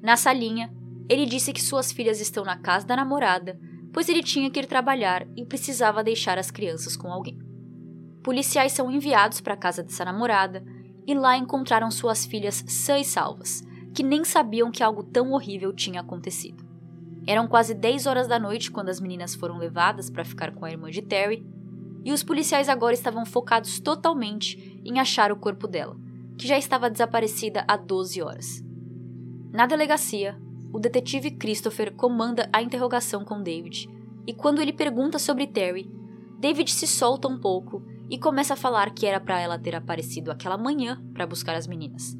[0.00, 0.72] Na salinha,
[1.08, 3.58] ele disse que suas filhas estão na casa da namorada,
[3.92, 7.36] pois ele tinha que ir trabalhar e precisava deixar as crianças com alguém.
[8.22, 10.64] Policiais são enviados para a casa dessa namorada
[11.04, 13.60] e lá encontraram suas filhas sãs e salvas,
[13.92, 16.64] que nem sabiam que algo tão horrível tinha acontecido.
[17.26, 20.70] Eram quase 10 horas da noite quando as meninas foram levadas para ficar com a
[20.70, 21.44] irmã de Terry,
[22.04, 25.96] e os policiais agora estavam focados totalmente em achar o corpo dela,
[26.38, 28.64] que já estava desaparecida há 12 horas.
[29.52, 30.40] Na delegacia,
[30.72, 33.88] o detetive Christopher comanda a interrogação com David,
[34.26, 35.90] e quando ele pergunta sobre Terry,
[36.38, 40.30] David se solta um pouco e começa a falar que era para ela ter aparecido
[40.30, 42.16] aquela manhã para buscar as meninas,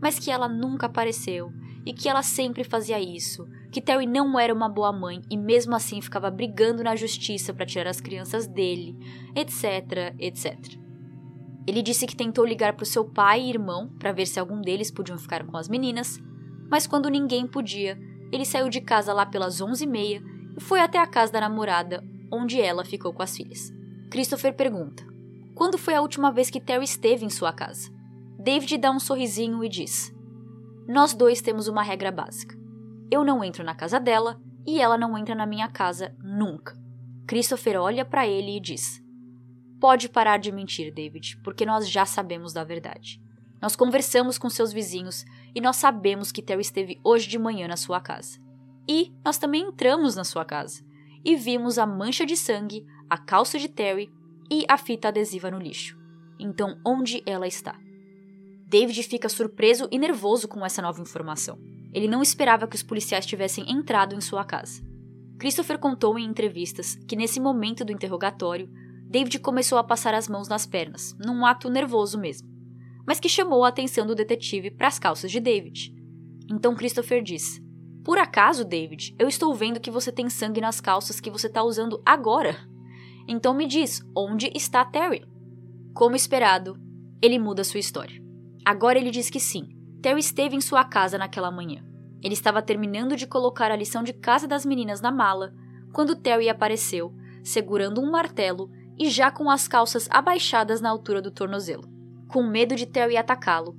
[0.00, 1.52] mas que ela nunca apareceu
[1.88, 5.74] e que ela sempre fazia isso, que Terry não era uma boa mãe e mesmo
[5.74, 8.94] assim ficava brigando na justiça para tirar as crianças dele,
[9.34, 10.54] etc, etc.
[11.66, 14.60] Ele disse que tentou ligar para o seu pai e irmão para ver se algum
[14.60, 16.20] deles podiam ficar com as meninas,
[16.70, 17.98] mas quando ninguém podia,
[18.30, 20.22] ele saiu de casa lá pelas 11h30
[20.58, 23.72] e foi até a casa da namorada, onde ela ficou com as filhas.
[24.10, 25.06] Christopher pergunta:
[25.54, 27.90] quando foi a última vez que Terry esteve em sua casa?
[28.38, 30.14] David dá um sorrisinho e diz:
[30.88, 32.56] Nós dois temos uma regra básica.
[33.10, 36.74] Eu não entro na casa dela e ela não entra na minha casa nunca.
[37.26, 39.04] Christopher olha para ele e diz:
[39.78, 43.20] Pode parar de mentir, David, porque nós já sabemos da verdade.
[43.60, 47.76] Nós conversamos com seus vizinhos e nós sabemos que Terry esteve hoje de manhã na
[47.76, 48.40] sua casa.
[48.88, 50.82] E nós também entramos na sua casa
[51.22, 54.10] e vimos a mancha de sangue, a calça de Terry
[54.50, 55.98] e a fita adesiva no lixo.
[56.38, 57.78] Então, onde ela está?
[58.68, 61.58] David fica surpreso e nervoso com essa nova informação.
[61.90, 64.82] Ele não esperava que os policiais tivessem entrado em sua casa.
[65.38, 68.68] Christopher contou em entrevistas que nesse momento do interrogatório,
[69.08, 72.46] David começou a passar as mãos nas pernas, num ato nervoso mesmo,
[73.06, 75.94] mas que chamou a atenção do detetive para as calças de David.
[76.50, 77.62] Então Christopher diz:
[78.04, 81.62] Por acaso, David, eu estou vendo que você tem sangue nas calças que você está
[81.62, 82.54] usando agora?
[83.26, 85.24] Então me diz, onde está Terry?
[85.94, 86.78] Como esperado,
[87.22, 88.27] ele muda sua história.
[88.68, 89.66] Agora ele diz que sim,
[90.02, 91.82] Terry esteve em sua casa naquela manhã.
[92.22, 95.54] Ele estava terminando de colocar a lição de casa das meninas na mala
[95.90, 97.10] quando Terry apareceu,
[97.42, 101.88] segurando um martelo e já com as calças abaixadas na altura do tornozelo.
[102.28, 103.74] Com medo de Terry atacá-lo,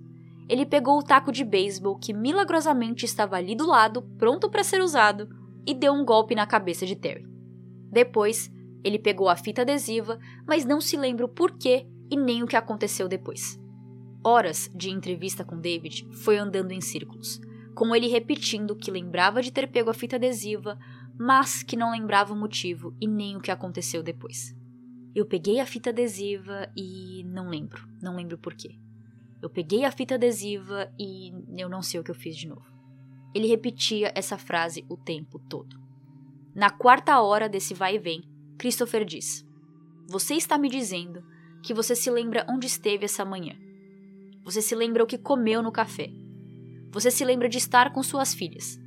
[0.49, 4.81] ele pegou o taco de beisebol que milagrosamente estava ali do lado, pronto para ser
[4.81, 5.29] usado,
[5.67, 7.27] e deu um golpe na cabeça de Terry.
[7.91, 8.51] Depois,
[8.83, 12.55] ele pegou a fita adesiva, mas não se lembra o porquê e nem o que
[12.55, 13.59] aconteceu depois.
[14.23, 17.39] Horas de entrevista com David foi andando em círculos,
[17.73, 20.77] com ele repetindo que lembrava de ter pego a fita adesiva,
[21.17, 24.53] mas que não lembrava o motivo e nem o que aconteceu depois.
[25.15, 28.77] Eu peguei a fita adesiva e não lembro, não lembro porquê.
[29.41, 32.65] Eu peguei a fita adesiva e eu não sei o que eu fiz de novo.
[33.33, 35.79] Ele repetia essa frase o tempo todo.
[36.53, 38.23] Na quarta hora desse vai e vem,
[38.57, 39.47] Christopher diz:
[40.09, 41.23] Você está me dizendo
[41.63, 43.55] que você se lembra onde esteve essa manhã.
[44.43, 46.09] Você se lembra o que comeu no café.
[46.91, 48.79] Você se lembra de estar com suas filhas.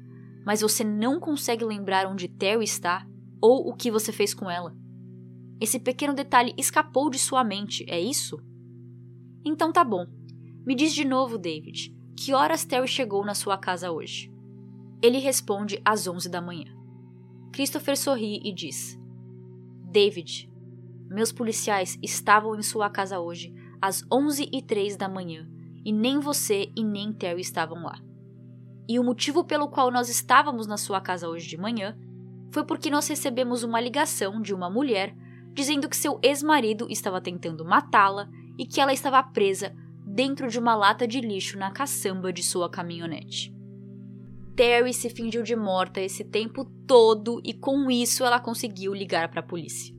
[0.45, 3.07] Mas você não consegue lembrar onde Terry está?
[3.43, 4.75] ou o que você fez com ela.
[5.61, 8.41] Esse pequeno detalhe escapou de sua mente, é isso?
[9.45, 10.07] Então tá bom.
[10.65, 14.33] Me diz de novo, David, que horas Terry chegou na sua casa hoje?
[15.03, 16.73] Ele responde às 11 da manhã.
[17.53, 18.97] Christopher sorri e diz:
[19.91, 20.49] David,
[21.11, 23.53] meus policiais estavam em sua casa hoje
[23.83, 25.47] às 11 e 3 da manhã
[25.85, 27.99] e nem você e nem Terry estavam lá.
[28.89, 31.99] E o motivo pelo qual nós estávamos na sua casa hoje de manhã
[32.53, 35.15] foi porque nós recebemos uma ligação de uma mulher
[35.53, 38.29] dizendo que seu ex-marido estava tentando matá-la
[38.59, 39.75] e que ela estava presa
[40.07, 43.53] dentro de uma lata de lixo na caçamba de sua caminhonete.
[44.55, 49.41] Terry se fingiu de morta esse tempo todo e com isso ela conseguiu ligar para
[49.41, 49.95] a polícia.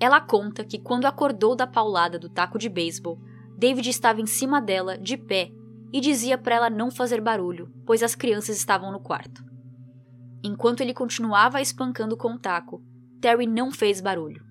[0.00, 3.18] Ela conta que quando acordou da paulada do taco de beisebol,
[3.56, 5.50] David estava em cima dela, de pé,
[5.92, 9.44] e dizia para ela não fazer barulho, pois as crianças estavam no quarto.
[10.42, 12.82] Enquanto ele continuava espancando com o taco,
[13.20, 14.44] Terry não fez barulho,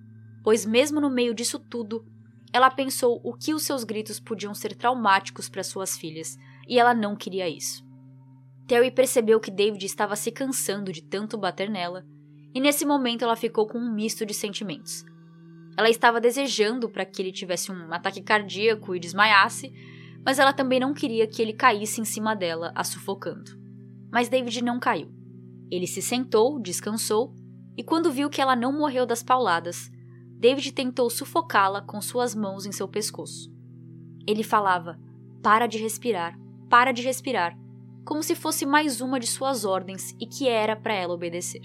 [0.44, 2.06] pois mesmo no meio disso tudo,
[2.54, 6.38] ela pensou o que os seus gritos podiam ser traumáticos para suas filhas,
[6.68, 7.84] e ela não queria isso.
[8.66, 12.06] Terry percebeu que David estava se cansando de tanto bater nela,
[12.56, 15.04] e nesse momento ela ficou com um misto de sentimentos.
[15.78, 19.74] Ela estava desejando para que ele tivesse um ataque cardíaco e desmaiasse,
[20.26, 23.52] mas ela também não queria que ele caísse em cima dela, a sufocando.
[24.12, 25.12] Mas David não caiu.
[25.72, 27.34] Ele se sentou, descansou,
[27.76, 29.92] e quando viu que ela não morreu das pauladas,
[30.38, 33.52] David tentou sufocá-la com suas mãos em seu pescoço.
[34.28, 35.00] Ele falava:
[35.42, 36.38] Para de respirar,
[36.70, 37.58] para de respirar,
[38.06, 41.62] como se fosse mais uma de suas ordens e que era para ela obedecer.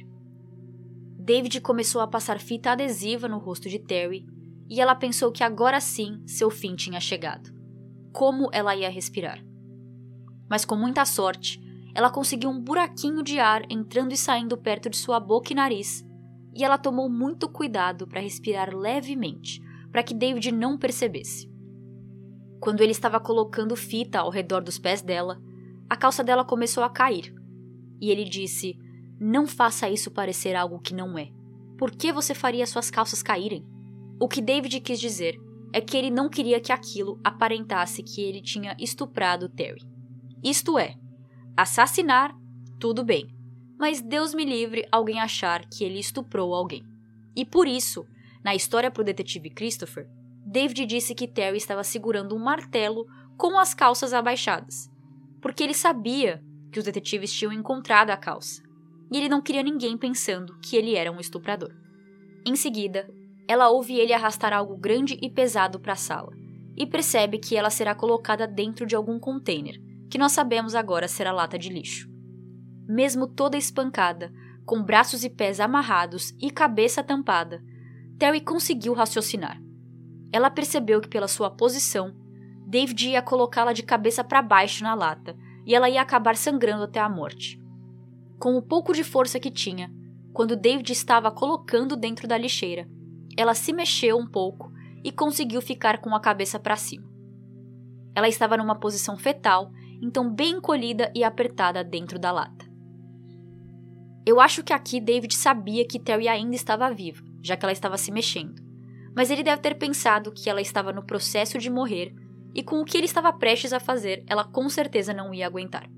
[1.28, 4.26] David começou a passar fita adesiva no rosto de Terry
[4.66, 7.52] e ela pensou que agora sim seu fim tinha chegado.
[8.14, 9.44] Como ela ia respirar?
[10.48, 11.60] Mas com muita sorte,
[11.94, 16.02] ela conseguiu um buraquinho de ar entrando e saindo perto de sua boca e nariz,
[16.56, 19.60] e ela tomou muito cuidado para respirar levemente,
[19.92, 21.46] para que David não percebesse.
[22.58, 25.38] Quando ele estava colocando fita ao redor dos pés dela,
[25.90, 27.34] a calça dela começou a cair.
[28.00, 28.78] E ele disse:
[29.20, 31.30] Não faça isso parecer algo que não é.
[31.76, 33.66] Por que você faria suas calças caírem?
[34.20, 35.38] O que David quis dizer
[35.72, 39.82] é que ele não queria que aquilo aparentasse que ele tinha estuprado Terry.
[40.42, 40.96] Isto é,
[41.56, 42.34] assassinar,
[42.78, 43.28] tudo bem,
[43.78, 46.84] mas Deus me livre alguém achar que ele estuprou alguém.
[47.36, 48.06] E por isso,
[48.42, 50.08] na história para o detetive Christopher,
[50.44, 53.06] David disse que Terry estava segurando um martelo
[53.36, 54.90] com as calças abaixadas,
[55.40, 56.42] porque ele sabia
[56.72, 58.62] que os detetives tinham encontrado a calça,
[59.10, 61.72] e ele não queria ninguém pensando que ele era um estuprador.
[62.46, 63.08] Em seguida,
[63.46, 66.32] ela ouve ele arrastar algo grande e pesado para a sala,
[66.76, 69.80] e percebe que ela será colocada dentro de algum container,
[70.10, 72.08] que nós sabemos agora ser a lata de lixo.
[72.86, 74.32] Mesmo toda espancada,
[74.64, 77.62] com braços e pés amarrados e cabeça tampada,
[78.18, 79.60] Terry conseguiu raciocinar.
[80.32, 82.14] Ela percebeu que, pela sua posição,
[82.66, 85.34] David ia colocá-la de cabeça para baixo na lata
[85.64, 87.58] e ela ia acabar sangrando até a morte.
[88.38, 89.92] Com o pouco de força que tinha,
[90.32, 92.88] quando David estava colocando dentro da lixeira,
[93.36, 94.72] ela se mexeu um pouco
[95.02, 97.10] e conseguiu ficar com a cabeça para cima.
[98.14, 102.68] Ela estava numa posição fetal, então bem encolhida e apertada dentro da lata.
[104.24, 107.96] Eu acho que aqui David sabia que Terry ainda estava viva, já que ela estava
[107.96, 108.62] se mexendo.
[109.16, 112.14] Mas ele deve ter pensado que ela estava no processo de morrer
[112.54, 115.88] e com o que ele estava prestes a fazer, ela com certeza não ia aguentar.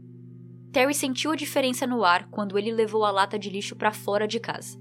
[0.72, 4.26] Terry sentiu a diferença no ar quando ele levou a lata de lixo para fora
[4.26, 4.78] de casa.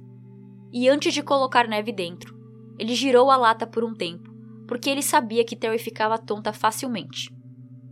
[0.72, 2.38] E antes de colocar neve dentro,
[2.78, 4.32] ele girou a lata por um tempo,
[4.68, 7.34] porque ele sabia que Terry ficava tonta facilmente.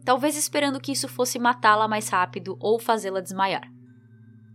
[0.05, 3.69] Talvez esperando que isso fosse matá-la mais rápido ou fazê-la desmaiar.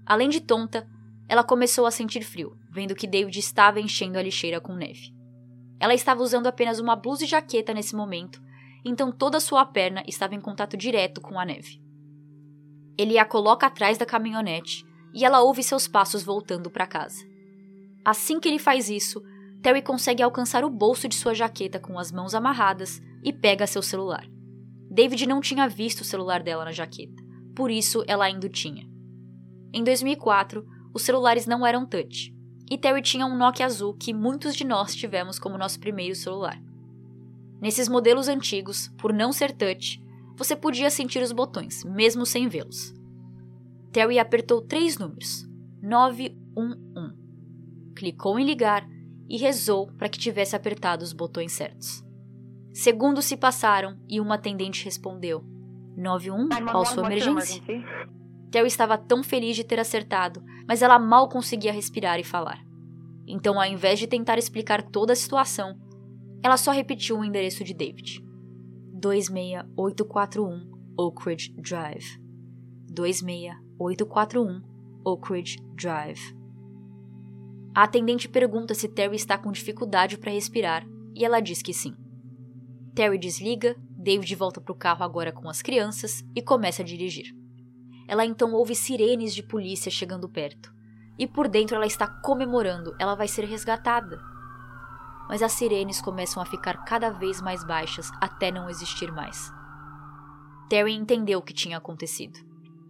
[0.07, 0.89] Além de tonta,
[1.29, 5.13] ela começou a sentir frio, vendo que David estava enchendo a lixeira com neve.
[5.81, 8.41] Ela estava usando apenas uma blusa e jaqueta nesse momento
[8.85, 11.81] então toda sua perna estava em contato direto com a neve.
[12.97, 17.25] Ele a coloca atrás da caminhonete e ela ouve seus passos voltando para casa.
[18.05, 19.23] Assim que ele faz isso,
[19.63, 23.83] Terry consegue alcançar o bolso de sua jaqueta com as mãos amarradas e pega seu
[23.83, 24.27] celular.
[24.91, 27.23] David não tinha visto o celular dela na jaqueta,
[27.55, 28.87] por isso ela ainda o tinha.
[29.73, 32.35] Em 2004, os celulares não eram touch,
[32.71, 36.61] e Terry tinha um Nokia azul que muitos de nós tivemos como nosso primeiro celular.
[37.61, 40.02] Nesses modelos antigos, por não ser touch,
[40.37, 42.95] você podia sentir os botões, mesmo sem vê-los.
[43.93, 45.47] Terry apertou três números:
[45.83, 47.15] 911.
[47.95, 48.89] Clicou em ligar
[49.29, 52.05] e rezou para que tivesse apertado os botões certos.
[52.73, 55.45] Segundos se passaram e uma atendente respondeu:
[55.97, 57.63] 91, qual sua emergência?
[58.51, 62.63] Terry estava tão feliz de ter acertado, mas ela mal conseguia respirar e falar.
[63.27, 65.79] Então, ao invés de tentar explicar toda a situação,
[66.43, 68.23] ela só repetiu o endereço de David:
[69.03, 72.21] 26841 Oak Ridge Drive.
[72.89, 74.63] 26841
[75.05, 76.21] Oak Ridge Drive.
[77.75, 80.87] A atendente pergunta se Terry está com dificuldade para respirar
[81.17, 81.97] e ela diz que sim.
[82.95, 87.35] Terry desliga, David volta para o carro agora com as crianças e começa a dirigir.
[88.07, 90.73] Ela então ouve sirenes de polícia chegando perto.
[91.19, 94.32] E por dentro ela está comemorando, ela vai ser resgatada.
[95.33, 99.51] Mas as sirenes começam a ficar cada vez mais baixas até não existir mais.
[100.69, 102.39] Terry entendeu o que tinha acontecido.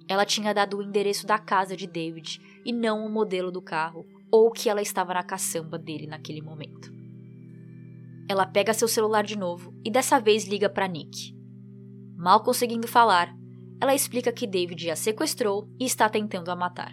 [0.08, 4.04] Ela tinha dado o endereço da casa de David e não o modelo do carro
[4.28, 6.92] ou que ela estava na caçamba dele naquele momento.
[8.28, 11.32] Ela pega seu celular de novo e dessa vez liga para Nick.
[12.16, 13.32] Mal conseguindo falar,
[13.80, 16.92] ela explica que David a sequestrou e está tentando a matar.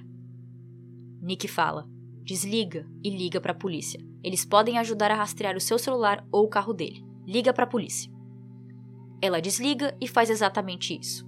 [1.20, 1.90] Nick fala:
[2.30, 4.00] desliga e liga para a polícia.
[4.24, 7.04] Eles podem ajudar a rastrear o seu celular ou o carro dele.
[7.26, 8.12] Liga para a polícia.
[9.20, 11.28] Ela desliga e faz exatamente isso.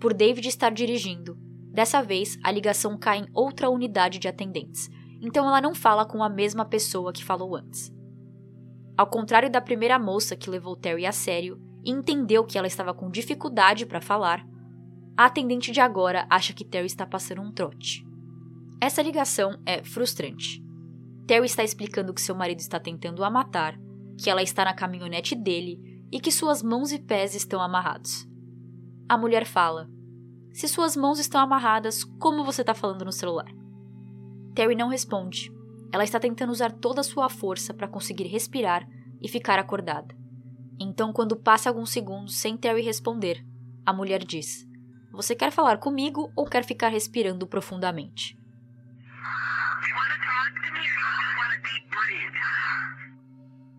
[0.00, 1.36] Por David estar dirigindo,
[1.70, 4.88] dessa vez a ligação cai em outra unidade de atendentes,
[5.20, 7.92] então ela não fala com a mesma pessoa que falou antes.
[8.96, 12.94] Ao contrário da primeira moça que levou Terry a sério e entendeu que ela estava
[12.94, 14.42] com dificuldade para falar,
[15.14, 18.13] a atendente de agora acha que Terry está passando um trote.
[18.80, 20.62] Essa ligação é frustrante.
[21.26, 23.78] Terry está explicando que seu marido está tentando a matar,
[24.18, 28.28] que ela está na caminhonete dele e que suas mãos e pés estão amarrados.
[29.08, 29.88] A mulher fala:
[30.52, 33.50] Se suas mãos estão amarradas, como você está falando no celular?
[34.54, 35.52] Terry não responde.
[35.92, 38.86] Ela está tentando usar toda a sua força para conseguir respirar
[39.22, 40.14] e ficar acordada.
[40.78, 43.44] Então, quando passa alguns segundos sem Terry responder,
[43.86, 44.66] a mulher diz:
[45.12, 48.38] Você quer falar comigo ou quer ficar respirando profundamente?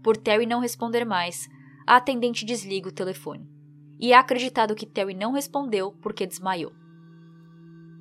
[0.05, 1.49] Por Terry não responder mais,
[1.83, 3.49] a atendente desliga o telefone.
[3.99, 6.71] E é acreditado que Terry não respondeu porque desmaiou.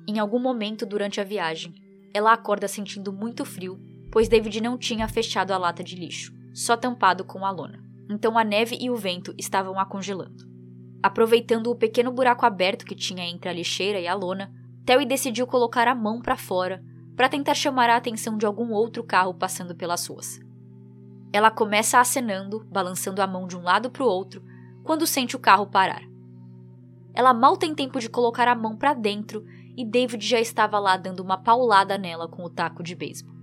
[0.07, 1.73] Em algum momento durante a viagem,
[2.13, 3.79] ela acorda sentindo muito frio,
[4.11, 7.83] pois David não tinha fechado a lata de lixo, só tampado com a lona.
[8.07, 10.45] Então a neve e o vento estavam a congelando.
[11.01, 14.53] Aproveitando o pequeno buraco aberto que tinha entre a lixeira e a lona,
[14.85, 16.83] Terry decidiu colocar a mão para fora
[17.15, 20.44] para tentar chamar a atenção de algum outro carro passando pelas ruas.
[21.35, 24.41] Ela começa acenando, balançando a mão de um lado para o outro,
[24.85, 26.01] quando sente o carro parar.
[27.13, 29.43] Ela mal tem tempo de colocar a mão para dentro
[29.75, 33.35] e David já estava lá dando uma paulada nela com o taco de beisebol.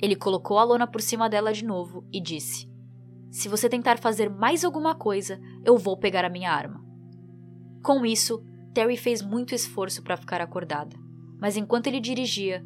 [0.00, 2.70] Ele colocou a lona por cima dela de novo e disse:
[3.28, 6.80] Se você tentar fazer mais alguma coisa, eu vou pegar a minha arma.
[7.82, 8.40] Com isso,
[8.72, 10.96] Terry fez muito esforço para ficar acordada,
[11.40, 12.64] mas enquanto ele dirigia,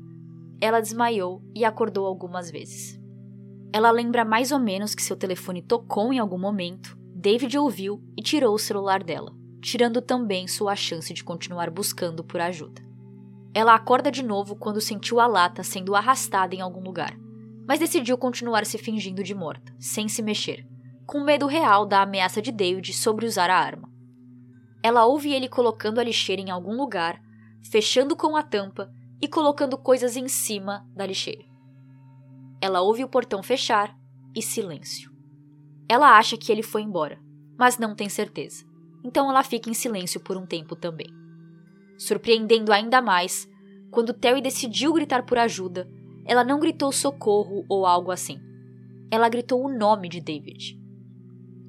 [0.60, 2.99] ela desmaiou e acordou algumas vezes.
[3.72, 8.22] Ela lembra mais ou menos que seu telefone tocou em algum momento, David ouviu e
[8.22, 12.82] tirou o celular dela, tirando também sua chance de continuar buscando por ajuda.
[13.54, 17.16] Ela acorda de novo quando sentiu a lata sendo arrastada em algum lugar,
[17.66, 20.66] mas decidiu continuar se fingindo de morta, sem se mexer,
[21.06, 23.88] com medo real da ameaça de David sobre usar a arma.
[24.82, 27.20] Ela ouve ele colocando a lixeira em algum lugar,
[27.70, 28.90] fechando com a tampa
[29.20, 31.49] e colocando coisas em cima da lixeira.
[32.60, 33.96] Ela ouve o portão fechar
[34.34, 35.10] e silêncio.
[35.88, 37.18] Ela acha que ele foi embora,
[37.58, 38.64] mas não tem certeza.
[39.04, 41.08] Então ela fica em silêncio por um tempo também.
[41.98, 43.48] Surpreendendo ainda mais,
[43.90, 45.90] quando Terry decidiu gritar por ajuda,
[46.24, 48.38] ela não gritou socorro ou algo assim.
[49.10, 50.78] Ela gritou o nome de David.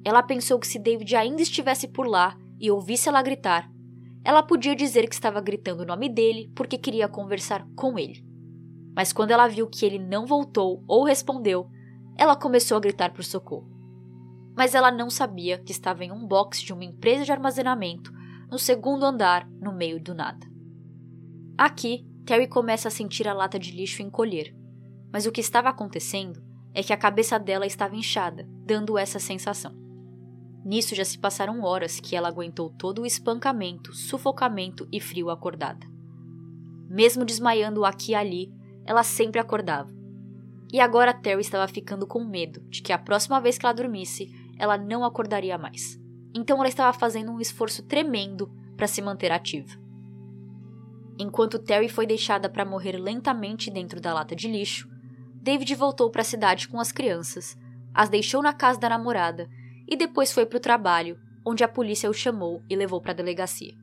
[0.04, 3.70] Ela pensou que se David ainda estivesse por lá e ouvisse ela gritar,
[4.24, 8.24] ela podia dizer que estava gritando o nome dele porque queria conversar com ele.
[8.94, 11.68] Mas quando ela viu que ele não voltou ou respondeu,
[12.16, 13.70] ela começou a gritar por socorro.
[14.56, 18.12] Mas ela não sabia que estava em um box de uma empresa de armazenamento
[18.50, 20.46] no segundo andar, no meio do nada.
[21.56, 24.54] Aqui, Terry começa a sentir a lata de lixo encolher,
[25.10, 26.42] mas o que estava acontecendo
[26.74, 29.74] é que a cabeça dela estava inchada, dando essa sensação.
[30.64, 35.86] Nisso já se passaram horas que ela aguentou todo o espancamento, sufocamento e frio acordada.
[36.88, 38.52] Mesmo desmaiando aqui e ali,
[38.84, 39.92] ela sempre acordava.
[40.72, 44.32] E agora Terry estava ficando com medo de que a próxima vez que ela dormisse,
[44.58, 46.00] ela não acordaria mais.
[46.34, 49.78] Então ela estava fazendo um esforço tremendo para se manter ativa.
[51.18, 54.88] Enquanto Terry foi deixada para morrer lentamente dentro da lata de lixo,
[55.34, 57.56] David voltou para a cidade com as crianças,
[57.92, 59.48] as deixou na casa da namorada
[59.86, 63.14] e depois foi para o trabalho, onde a polícia o chamou e levou para a
[63.14, 63.74] delegacia.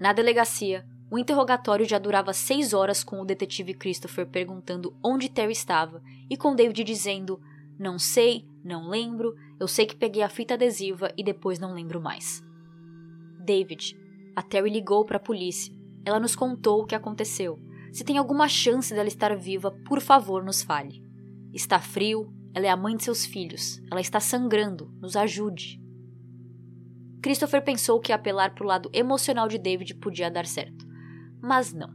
[0.00, 5.52] Na delegacia, o interrogatório já durava seis horas com o detetive Christopher perguntando onde Terry
[5.52, 7.40] estava e com David dizendo:
[7.78, 12.02] Não sei, não lembro, eu sei que peguei a fita adesiva e depois não lembro
[12.02, 12.44] mais.
[13.40, 13.98] David,
[14.34, 15.74] a Terry ligou para a polícia.
[16.04, 17.58] Ela nos contou o que aconteceu.
[17.90, 21.02] Se tem alguma chance dela estar viva, por favor, nos fale.
[21.50, 25.80] Está frio, ela é a mãe de seus filhos, ela está sangrando, nos ajude.
[27.22, 30.85] Christopher pensou que apelar para o lado emocional de David podia dar certo.
[31.46, 31.90] Mas não.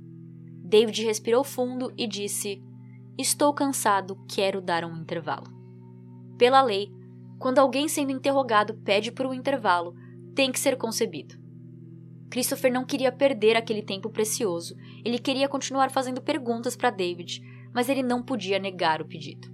[0.63, 2.63] David respirou fundo e disse:
[3.17, 5.47] Estou cansado, quero dar um intervalo.
[6.37, 6.89] Pela lei,
[7.37, 9.93] quando alguém sendo interrogado pede por um intervalo,
[10.33, 11.35] tem que ser concebido.
[12.29, 14.73] Christopher não queria perder aquele tempo precioso,
[15.03, 17.41] ele queria continuar fazendo perguntas para David,
[17.73, 19.49] mas ele não podia negar o pedido.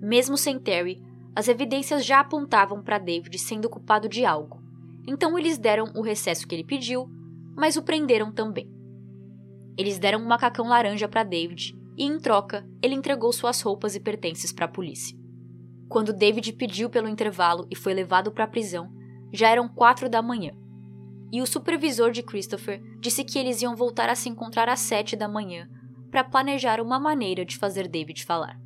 [0.00, 1.02] Mesmo sem Terry,
[1.36, 4.62] as evidências já apontavam para David sendo culpado de algo,
[5.06, 7.06] então eles deram o recesso que ele pediu,
[7.54, 8.73] mas o prenderam também.
[9.76, 14.00] Eles deram um macacão laranja para David e, em troca, ele entregou suas roupas e
[14.00, 15.16] pertences para a polícia.
[15.88, 18.92] Quando David pediu pelo intervalo e foi levado para a prisão,
[19.32, 20.52] já eram quatro da manhã.
[21.32, 25.16] E o supervisor de Christopher disse que eles iam voltar a se encontrar às sete
[25.16, 25.68] da manhã
[26.10, 28.58] para planejar uma maneira de fazer David falar.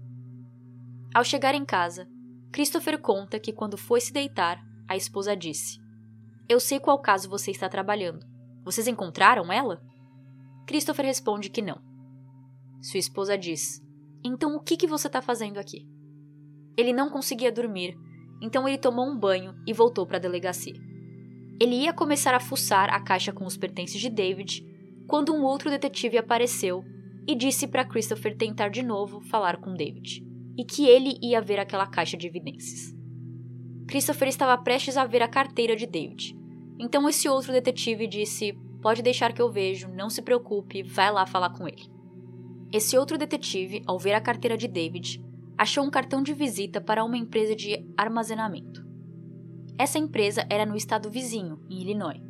[1.14, 2.06] Ao chegar em casa,
[2.52, 5.78] Christopher conta que quando foi se deitar, a esposa disse:
[6.48, 8.26] Eu sei qual caso você está trabalhando.
[8.64, 9.82] Vocês encontraram ela?
[10.68, 11.80] Christopher responde que não.
[12.82, 13.82] Sua esposa diz:
[14.22, 15.88] Então o que, que você está fazendo aqui?
[16.76, 17.96] Ele não conseguia dormir,
[18.42, 20.78] então ele tomou um banho e voltou para a delegacia.
[21.58, 24.62] Ele ia começar a fuçar a caixa com os pertences de David
[25.08, 26.84] quando um outro detetive apareceu
[27.26, 30.22] e disse para Christopher tentar de novo falar com David
[30.54, 32.94] e que ele ia ver aquela caixa de evidências.
[33.88, 36.36] Christopher estava prestes a ver a carteira de David.
[36.78, 41.26] Então esse outro detetive disse: Pode deixar que eu vejo, não se preocupe, vai lá
[41.26, 41.90] falar com ele.
[42.72, 45.24] Esse outro detetive, ao ver a carteira de David,
[45.56, 48.86] achou um cartão de visita para uma empresa de armazenamento.
[49.76, 52.20] Essa empresa era no estado vizinho, em Illinois.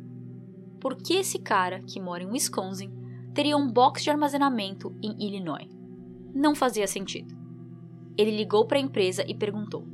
[0.79, 2.91] Por que esse cara, que mora em Wisconsin,
[3.33, 5.67] teria um box de armazenamento em Illinois?
[6.33, 7.35] Não fazia sentido.
[8.17, 9.85] Ele ligou para a empresa e perguntou: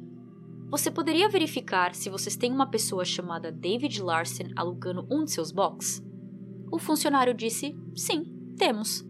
[0.70, 5.52] Você poderia verificar se vocês têm uma pessoa chamada David Larson alugando um de seus
[5.52, 6.05] boxes?
[6.72, 9.06] O funcionário disse: Sim, temos.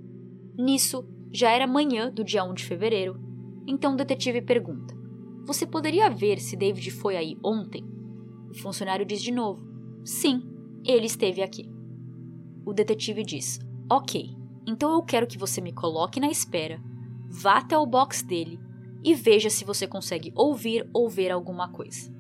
[0.58, 3.20] Nisso, já era manhã do dia 1 de fevereiro,
[3.68, 4.96] então o detetive pergunta:
[5.46, 7.84] Você poderia ver se David foi aí ontem?
[8.50, 9.66] O funcionário diz de novo:
[10.04, 10.42] Sim,
[10.86, 11.70] ele esteve aqui.
[12.66, 14.36] O detetive diz: Ok,
[14.68, 16.82] então eu quero que você me coloque na espera,
[17.30, 18.60] vá até o box dele
[19.04, 22.12] e veja se você consegue ouvir ou ver alguma coisa.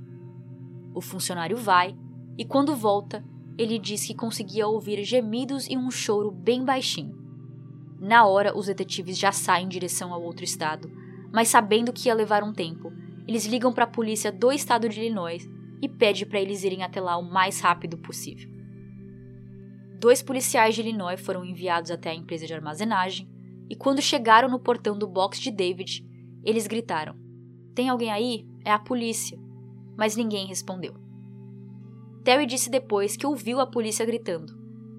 [0.93, 1.97] O funcionário vai
[2.37, 3.25] e, quando volta,
[3.57, 7.15] ele diz que conseguia ouvir gemidos e um choro bem baixinho.
[7.99, 10.91] Na hora, os detetives já saem em direção ao outro estado,
[11.31, 12.91] mas sabendo que ia levar um tempo,
[13.27, 15.49] eles ligam para a polícia do estado de Illinois
[15.81, 18.49] e pedem para eles irem até lá o mais rápido possível.
[19.99, 23.27] Dois policiais de Illinois foram enviados até a empresa de armazenagem
[23.69, 26.05] e, quando chegaram no portão do box de David,
[26.43, 27.15] eles gritaram:
[27.73, 28.45] Tem alguém aí?
[28.63, 29.39] É a polícia.
[29.97, 31.04] Mas ninguém respondeu.
[32.25, 34.51] Terry disse depois que ouviu a polícia gritando,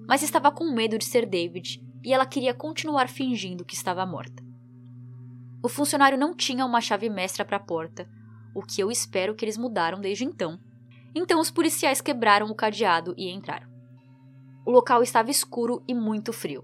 [0.07, 4.41] mas estava com medo de ser David e ela queria continuar fingindo que estava morta.
[5.61, 8.09] O funcionário não tinha uma chave mestra para a porta,
[8.55, 10.57] o que eu espero que eles mudaram desde então.
[11.13, 13.67] Então os policiais quebraram o cadeado e entraram.
[14.65, 16.63] O local estava escuro e muito frio.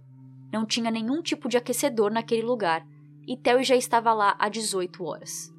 [0.49, 2.87] Não tinha nenhum tipo de aquecedor naquele lugar
[3.27, 5.53] e Terry já estava lá há 18 horas.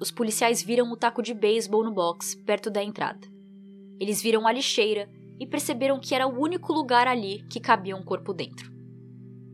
[0.00, 3.31] Os policiais viram o taco de beisebol no box perto da entrada.
[4.02, 8.02] Eles viram a lixeira e perceberam que era o único lugar ali que cabia um
[8.02, 8.68] corpo dentro.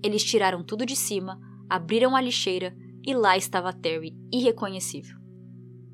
[0.03, 1.39] Eles tiraram tudo de cima,
[1.69, 2.75] abriram a lixeira
[3.07, 5.19] e lá estava Terry, irreconhecível.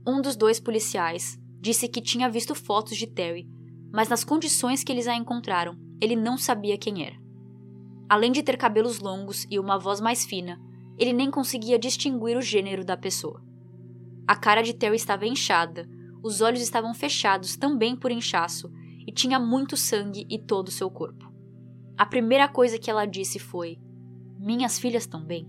[0.07, 3.45] Um dos dois policiais disse que tinha visto fotos de Terry,
[3.93, 7.17] mas nas condições que eles a encontraram, ele não sabia quem era.
[8.09, 10.61] Além de ter cabelos longos e uma voz mais fina,
[10.97, 13.43] ele nem conseguia distinguir o gênero da pessoa.
[14.29, 15.89] A cara de Terry estava inchada,
[16.25, 18.73] os olhos estavam fechados também por inchaço
[19.07, 21.31] e tinha muito sangue e todo o seu corpo.
[21.99, 23.79] A primeira coisa que ela disse foi:
[24.41, 25.47] Minhas filhas estão bem?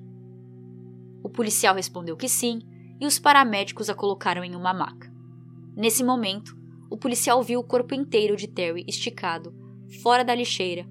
[1.23, 2.59] O policial respondeu que sim
[2.99, 5.09] e os paramédicos a colocaram em uma maca.
[5.77, 6.53] Nesse momento,
[6.89, 9.55] o policial viu o corpo inteiro de Terry esticado,
[10.03, 10.85] fora da lixeira,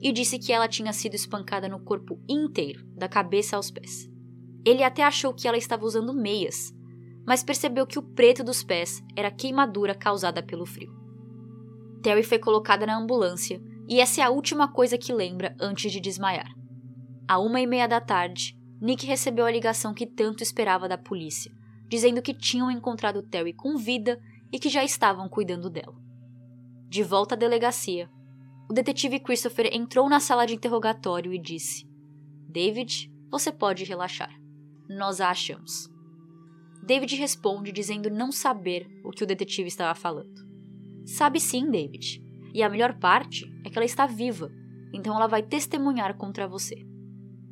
[0.00, 4.10] e disse que ela tinha sido espancada no corpo inteiro, da cabeça aos pés.
[4.64, 6.74] Ele até achou que ela estava usando meias,
[7.26, 10.94] mas percebeu que o preto dos pés era queimadura causada pelo frio.
[12.02, 16.00] Terry foi colocada na ambulância E essa é a última coisa que lembra antes de
[16.00, 16.52] desmaiar.
[17.28, 21.52] À uma e meia da tarde, Nick recebeu a ligação que tanto esperava da polícia,
[21.88, 24.20] dizendo que tinham encontrado Terry com vida
[24.52, 25.94] e que já estavam cuidando dela.
[26.88, 28.10] De volta à delegacia,
[28.68, 31.86] o detetive Christopher entrou na sala de interrogatório e disse:
[32.48, 34.30] David, você pode relaxar.
[34.88, 35.95] Nós a achamos.
[36.86, 40.46] David responde dizendo não saber o que o detetive estava falando.
[41.04, 42.22] Sabe sim, David.
[42.54, 44.50] E a melhor parte é que ela está viva,
[44.92, 46.86] então ela vai testemunhar contra você.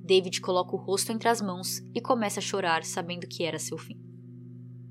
[0.05, 3.77] David coloca o rosto entre as mãos e começa a chorar, sabendo que era seu
[3.77, 3.99] fim.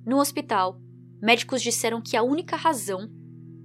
[0.06, 0.78] No hospital,
[1.22, 3.10] médicos disseram que a única razão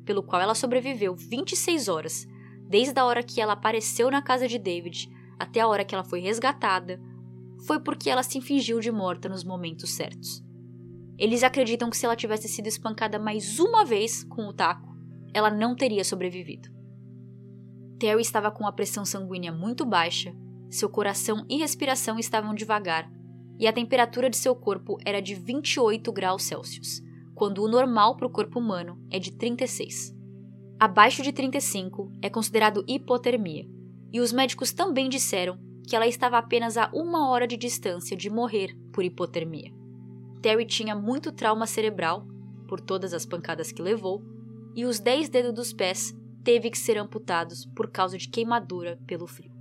[0.04, 2.26] pelo qual ela sobreviveu 26 horas,
[2.66, 5.06] desde a hora que ela apareceu na casa de David
[5.38, 6.98] até a hora que ela foi resgatada,
[7.66, 10.42] foi porque ela se fingiu de morta nos momentos certos.
[11.18, 14.96] Eles acreditam que se ela tivesse sido espancada mais uma vez com o taco,
[15.34, 16.70] ela não teria sobrevivido.
[17.98, 20.32] Terry estava com a pressão sanguínea muito baixa
[20.70, 23.10] seu coração e respiração estavam devagar,
[23.58, 27.00] e a temperatura de seu corpo era de 28 graus Celsius,
[27.34, 30.14] quando o normal para o corpo humano é de 36.
[30.78, 33.66] Abaixo de 35 é considerado hipotermia,
[34.12, 35.58] e os médicos também disseram
[35.88, 39.77] que ela estava apenas a uma hora de distância de morrer por hipotermia.
[40.40, 42.26] Terry tinha muito trauma cerebral,
[42.66, 44.22] por todas as pancadas que levou,
[44.74, 46.14] e os 10 dedos dos pés
[46.44, 49.52] teve que ser amputados por causa de queimadura pelo frio.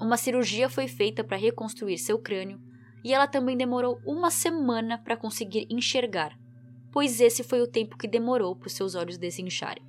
[0.00, 2.60] Uma cirurgia foi feita para reconstruir seu crânio
[3.02, 6.36] e ela também demorou uma semana para conseguir enxergar,
[6.92, 9.84] pois esse foi o tempo que demorou para seus olhos desincharem.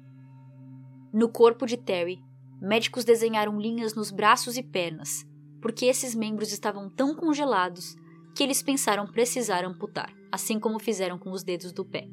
[1.11, 2.23] No corpo de Terry,
[2.61, 5.25] médicos desenharam linhas nos braços e pernas,
[5.61, 7.95] porque esses membros estavam tão congelados
[8.35, 12.07] que eles pensaram precisar amputar, assim como fizeram com os dedos do pé.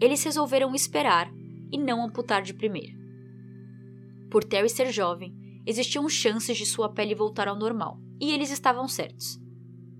[0.00, 1.30] Eles resolveram esperar
[1.72, 2.92] e não amputar de primeira.
[4.30, 5.34] Por Terry ser jovem,
[5.66, 9.38] existiam chances de sua pele voltar ao normal, e eles estavam certos.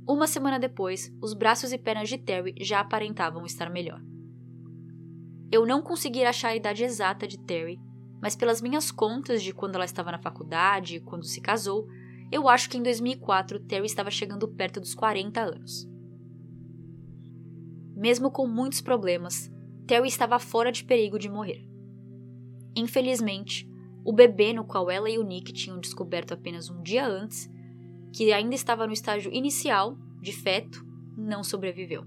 [0.06, 4.00] Uma semana depois, os braços e pernas de Terry já aparentavam estar melhor.
[5.50, 7.80] Eu não consegui achar a idade exata de Terry,
[8.20, 11.86] mas pelas minhas contas de quando ela estava na faculdade e quando se casou,
[12.30, 15.87] eu acho que em 2004 Terry estava chegando perto dos 40 anos.
[17.98, 19.50] Mesmo com muitos problemas,
[19.84, 21.66] Terry estava fora de perigo de morrer.
[22.76, 23.68] Infelizmente,
[24.04, 27.50] o bebê no qual ela e o Nick tinham descoberto apenas um dia antes,
[28.14, 30.86] que ainda estava no estágio inicial de feto,
[31.16, 32.04] não sobreviveu.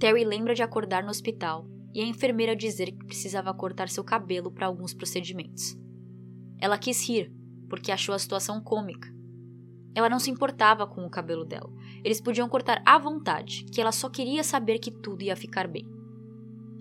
[0.00, 4.50] Terry lembra de acordar no hospital e a enfermeira dizer que precisava cortar seu cabelo
[4.50, 5.78] para alguns procedimentos.
[6.58, 7.30] Ela quis rir,
[7.68, 9.06] porque achou a situação cômica.
[9.94, 11.70] Ela não se importava com o cabelo dela.
[12.02, 15.86] Eles podiam cortar à vontade, que ela só queria saber que tudo ia ficar bem.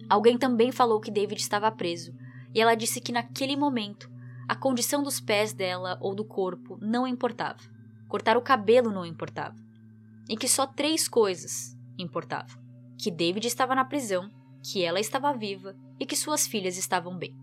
[0.10, 2.14] Alguém também falou que David estava preso,
[2.54, 4.12] e ela disse que naquele momento
[4.48, 7.60] a condição dos pés dela ou do corpo não importava.
[8.08, 9.56] Cortar o cabelo não importava.
[10.30, 12.62] E que só três coisas importavam:
[12.98, 14.30] que David estava na prisão,
[14.62, 17.36] que ela estava viva e que suas filhas estavam bem.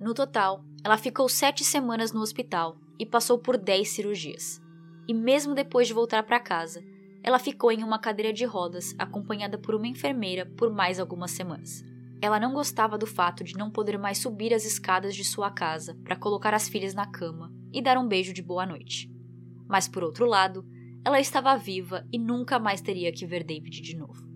[0.00, 4.60] No total, ela ficou sete semanas no hospital e passou por dez cirurgias.
[5.08, 6.84] E mesmo depois de voltar para casa,
[7.22, 11.82] ela ficou em uma cadeira de rodas acompanhada por uma enfermeira por mais algumas semanas.
[12.20, 15.98] Ela não gostava do fato de não poder mais subir as escadas de sua casa
[16.04, 19.10] para colocar as filhas na cama e dar um beijo de boa noite.
[19.66, 20.62] Mas por outro lado,
[21.02, 24.28] ela estava viva e nunca mais teria que ver David de novo.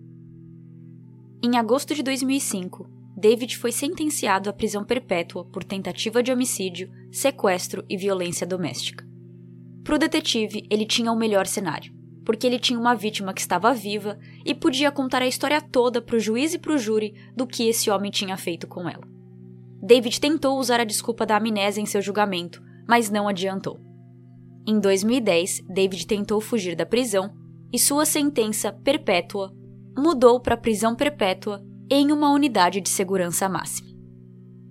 [1.43, 2.89] Em agosto de 2005,
[3.25, 9.03] David foi sentenciado à prisão perpétua por tentativa de homicídio, sequestro e violência doméstica.
[9.83, 11.91] Para o detetive, ele tinha o melhor cenário
[12.23, 16.15] porque ele tinha uma vítima que estava viva e podia contar a história toda para
[16.15, 19.07] o juiz e para o júri do que esse homem tinha feito com ela.
[19.81, 23.79] David tentou usar a desculpa da amnésia em seu julgamento, mas não adiantou.
[24.67, 27.31] Em 2010, David tentou fugir da prisão
[27.71, 29.51] e sua sentença perpétua
[29.95, 33.89] mudou para prisão perpétua em uma unidade de segurança máxima.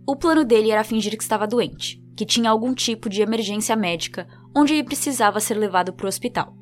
[0.06, 4.26] O plano dele era fingir que estava doente, que tinha algum tipo de emergência médica
[4.54, 6.54] onde ele precisava ser levado para o hospital.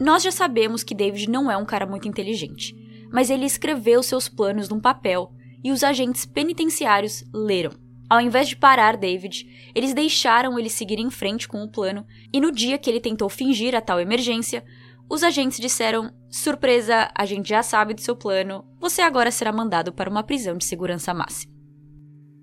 [0.00, 2.74] Nós já sabemos que David não é um cara muito inteligente,
[3.12, 5.32] mas ele escreveu seus planos num papel
[5.62, 7.72] e os agentes penitenciários leram.
[8.08, 12.40] Ao invés de parar David, eles deixaram ele seguir em frente com o plano, e
[12.40, 14.64] no dia que ele tentou fingir a tal emergência,
[15.10, 19.92] os agentes disseram: Surpresa, a gente já sabe do seu plano, você agora será mandado
[19.92, 21.52] para uma prisão de segurança máxima.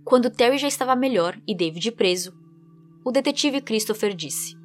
[0.03, 2.33] Quando Terry já estava melhor e David preso,
[3.03, 4.55] o detetive Christopher disse: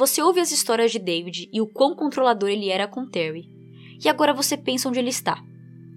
[0.00, 3.46] você ouve as histórias de David e o quão controlador ele era com Terry.
[4.02, 5.44] E agora você pensa onde ele está.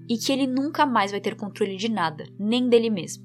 [0.10, 3.24] E que ele nunca mais vai ter controle de nada, nem dele mesmo.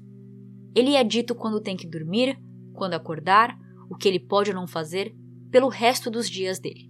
[0.73, 2.39] Ele é dito quando tem que dormir,
[2.73, 3.57] quando acordar,
[3.89, 5.13] o que ele pode ou não fazer,
[5.51, 6.88] pelo resto dos dias dele.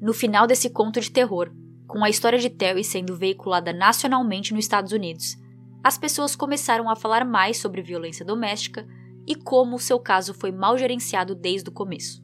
[0.00, 1.50] No final desse conto de terror,
[1.86, 5.36] com a história de Terry sendo veiculada nacionalmente nos Estados Unidos,
[5.82, 8.86] as pessoas começaram a falar mais sobre violência doméstica
[9.26, 12.22] e como o seu caso foi mal gerenciado desde o começo.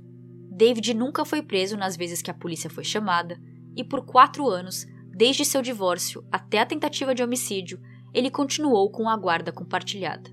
[0.50, 3.40] David nunca foi preso nas vezes que a polícia foi chamada,
[3.74, 7.80] e por quatro anos, desde seu divórcio até a tentativa de homicídio,
[8.12, 10.30] ele continuou com a guarda compartilhada.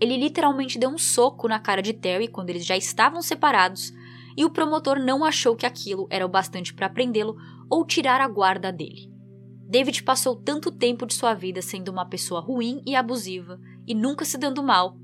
[0.00, 3.92] Ele literalmente deu um soco na cara de Terry quando eles já estavam separados,
[4.36, 7.36] e o promotor não achou que aquilo era o bastante para prendê-lo
[7.68, 9.10] ou tirar a guarda dele.
[9.68, 14.24] David passou tanto tempo de sua vida sendo uma pessoa ruim e abusiva e nunca
[14.24, 14.96] se dando mal,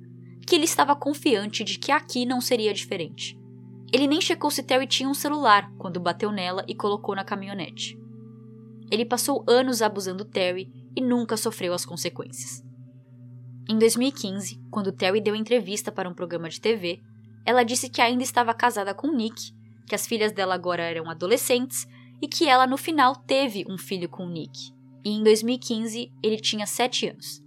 [0.47, 3.39] que ele estava confiante de que aqui não seria diferente.
[3.93, 7.97] Ele nem checou se Terry tinha um celular quando bateu nela e colocou na caminhonete.
[8.91, 12.65] Ele passou anos abusando Terry e nunca sofreu as consequências.
[13.69, 17.03] Em 2015, quando Terry deu entrevista para um programa de TV,
[17.47, 19.53] ela disse que ainda estava casada com Nick,
[19.87, 21.87] que as filhas dela agora eram adolescentes
[22.21, 24.75] e que ela no final teve um filho com Nick.
[25.05, 27.41] E em 2015 ele tinha 7 anos.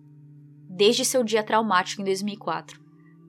[0.69, 2.79] Desde seu dia traumático em 2004,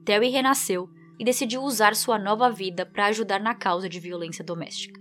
[0.05, 4.99] Terry renasceu e decidiu usar sua nova vida para ajudar na causa de violência doméstica.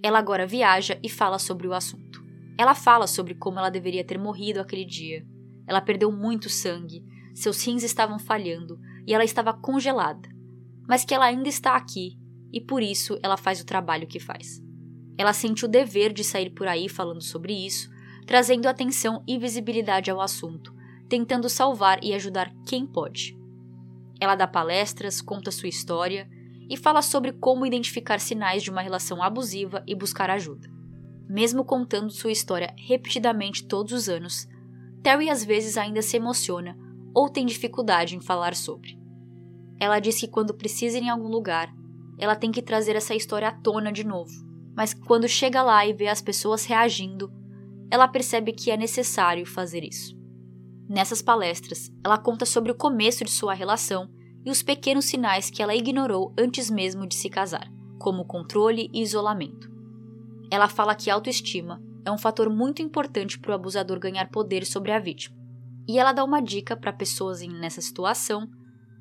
[0.00, 2.22] Ela agora viaja e fala sobre o assunto.
[2.56, 5.26] Ela fala sobre como ela deveria ter morrido aquele dia.
[5.66, 10.28] Ela perdeu muito sangue, seus rins estavam falhando e ela estava congelada,
[10.88, 12.16] mas que ela ainda está aqui
[12.52, 14.62] e por isso ela faz o trabalho que faz.
[15.18, 17.90] Ela sente o dever de sair por aí falando sobre isso,
[18.26, 20.74] trazendo atenção e visibilidade ao assunto,
[21.08, 23.36] tentando salvar e ajudar quem pode.
[24.20, 26.28] Ela dá palestras, conta sua história
[26.68, 30.68] e fala sobre como identificar sinais de uma relação abusiva e buscar ajuda.
[31.28, 34.46] Mesmo contando sua história repetidamente todos os anos,
[35.02, 36.76] Terry às vezes ainda se emociona
[37.14, 38.98] ou tem dificuldade em falar sobre.
[39.78, 41.72] Ela diz que quando precisa ir em algum lugar,
[42.18, 44.32] ela tem que trazer essa história à tona de novo,
[44.76, 47.32] mas quando chega lá e vê as pessoas reagindo,
[47.90, 50.16] ela percebe que é necessário fazer isso.
[50.88, 54.08] Nessas palestras, ela conta sobre o começo de sua relação
[54.44, 59.00] e os pequenos sinais que ela ignorou antes mesmo de se casar, como controle e
[59.00, 59.72] isolamento.
[60.50, 64.92] Ela fala que autoestima é um fator muito importante para o abusador ganhar poder sobre
[64.92, 65.36] a vítima.
[65.88, 68.48] E ela dá uma dica para pessoas nessa situação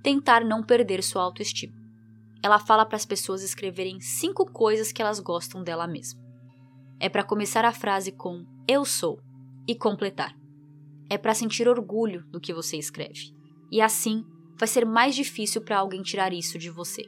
[0.03, 1.73] tentar não perder sua autoestima.
[2.43, 6.21] Ela fala para as pessoas escreverem cinco coisas que elas gostam dela mesma.
[6.99, 9.19] É para começar a frase com eu sou
[9.67, 10.35] e completar
[11.13, 13.33] é para sentir orgulho do que você escreve.
[13.71, 14.25] E assim,
[14.57, 17.03] vai ser mais difícil para alguém tirar isso de você.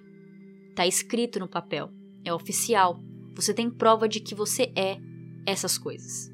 [0.76, 1.90] Tá escrito no papel,
[2.24, 3.00] é oficial,
[3.34, 4.98] você tem prova de que você é
[5.46, 6.32] essas coisas.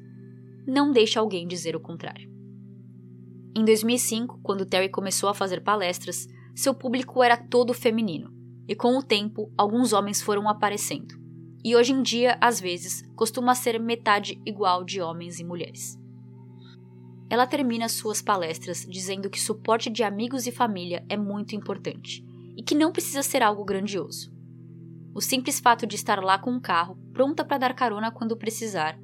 [0.66, 2.30] Não deixe alguém dizer o contrário.
[3.56, 8.32] Em 2005, quando Terry começou a fazer palestras, seu público era todo feminino,
[8.68, 11.14] e com o tempo, alguns homens foram aparecendo.
[11.64, 15.98] E hoje em dia, às vezes, costuma ser metade igual de homens e mulheres.
[17.30, 22.22] Ela termina suas palestras dizendo que suporte de amigos e família é muito importante
[22.56, 24.30] e que não precisa ser algo grandioso.
[25.14, 28.98] O simples fato de estar lá com um carro, pronta para dar carona quando precisar,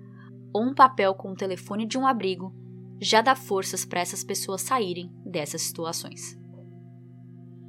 [0.53, 2.55] ou um papel com o telefone de um abrigo,
[3.01, 6.38] já dá forças para essas pessoas saírem dessas situações.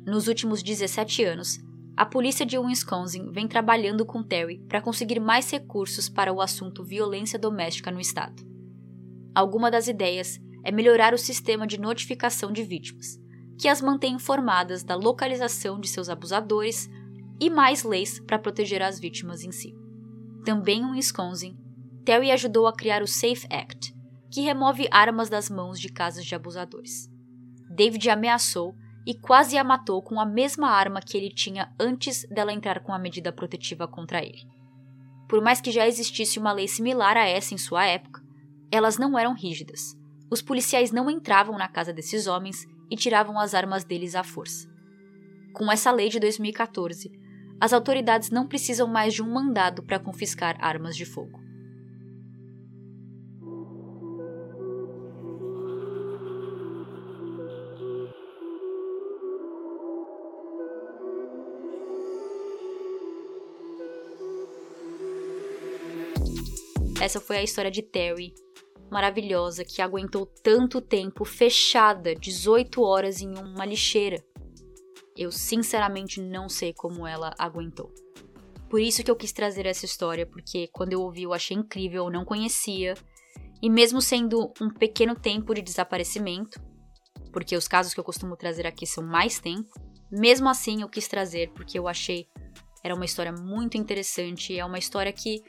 [0.10, 1.60] Nos últimos 17 anos,
[1.95, 6.84] a polícia de Wisconsin vem trabalhando com Terry para conseguir mais recursos para o assunto
[6.84, 8.41] violência doméstica no estado.
[9.36, 13.20] Alguma das ideias é melhorar o sistema de notificação de vítimas,
[13.60, 16.89] que as mantém informadas da localização de seus abusadores
[17.39, 19.76] e mais leis para proteger as vítimas em si.
[20.43, 21.55] Também em Wisconsin,
[22.03, 23.93] Terry ajudou a criar o Safe Act,
[24.32, 27.07] que remove armas das mãos de casas de abusadores.
[27.70, 28.76] David ameaçou
[29.06, 32.93] e quase a matou com a mesma arma que ele tinha antes dela entrar com
[32.93, 34.47] a medida protetiva contra ele.
[35.28, 38.22] Por mais que já existisse uma lei similar a essa em sua época,
[38.72, 40.00] elas não eram rígidas
[40.32, 44.70] os policiais não entravam na casa desses homens e tiravam as armas deles à força.
[45.54, 47.12] Com essa lei de 2014,
[47.60, 51.39] as autoridades não precisam mais de um mandado para confiscar armas de fogo.
[67.00, 68.34] Essa foi a história de Terry,
[68.91, 74.24] maravilhosa que aguentou tanto tempo fechada 18 horas em uma lixeira.
[75.16, 77.93] Eu sinceramente não sei como ela aguentou.
[78.70, 82.06] Por isso que eu quis trazer essa história, porque quando eu ouvi eu achei incrível,
[82.06, 82.93] eu não conhecia.
[83.62, 86.62] E mesmo sendo um pequeno tempo de desaparecimento,
[87.32, 89.70] porque os casos que eu costumo trazer aqui são mais tempo,
[90.12, 92.28] Mesmo assim, eu quis trazer porque eu achei
[92.84, 95.43] era uma história muito interessante, é uma história que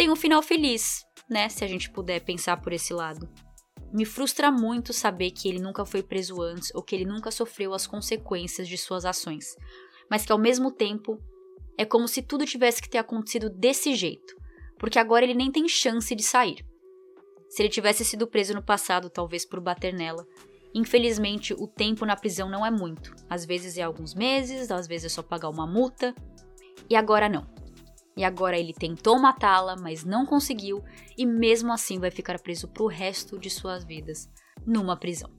[0.00, 3.28] tem um final feliz, né, se a gente puder pensar por esse lado.
[3.92, 7.74] Me frustra muito saber que ele nunca foi preso antes ou que ele nunca sofreu
[7.74, 9.54] as consequências de suas ações,
[10.10, 11.18] mas que ao mesmo tempo
[11.76, 14.34] é como se tudo tivesse que ter acontecido desse jeito,
[14.78, 16.64] porque agora ele nem tem chance de sair.
[17.50, 20.26] Se ele tivesse sido preso no passado, talvez por bater nela,
[20.72, 23.14] infelizmente o tempo na prisão não é muito.
[23.28, 26.14] Às vezes é alguns meses, às vezes é só pagar uma multa,
[26.88, 27.59] e agora não.
[28.16, 30.84] E agora ele tentou matá-la, mas não conseguiu,
[31.16, 34.28] e mesmo assim vai ficar preso pro resto de suas vidas
[34.66, 35.30] numa prisão.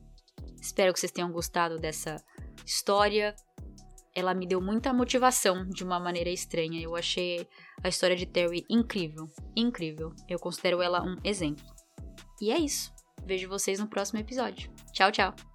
[0.61, 2.23] Espero que vocês tenham gostado dessa
[2.65, 3.35] história.
[4.15, 6.81] Ela me deu muita motivação de uma maneira estranha.
[6.81, 7.47] Eu achei
[7.83, 10.13] a história de Terry incrível, incrível.
[10.29, 11.65] Eu considero ela um exemplo.
[12.41, 12.91] E é isso.
[13.25, 14.71] Vejo vocês no próximo episódio.
[14.93, 15.50] Tchau, tchau.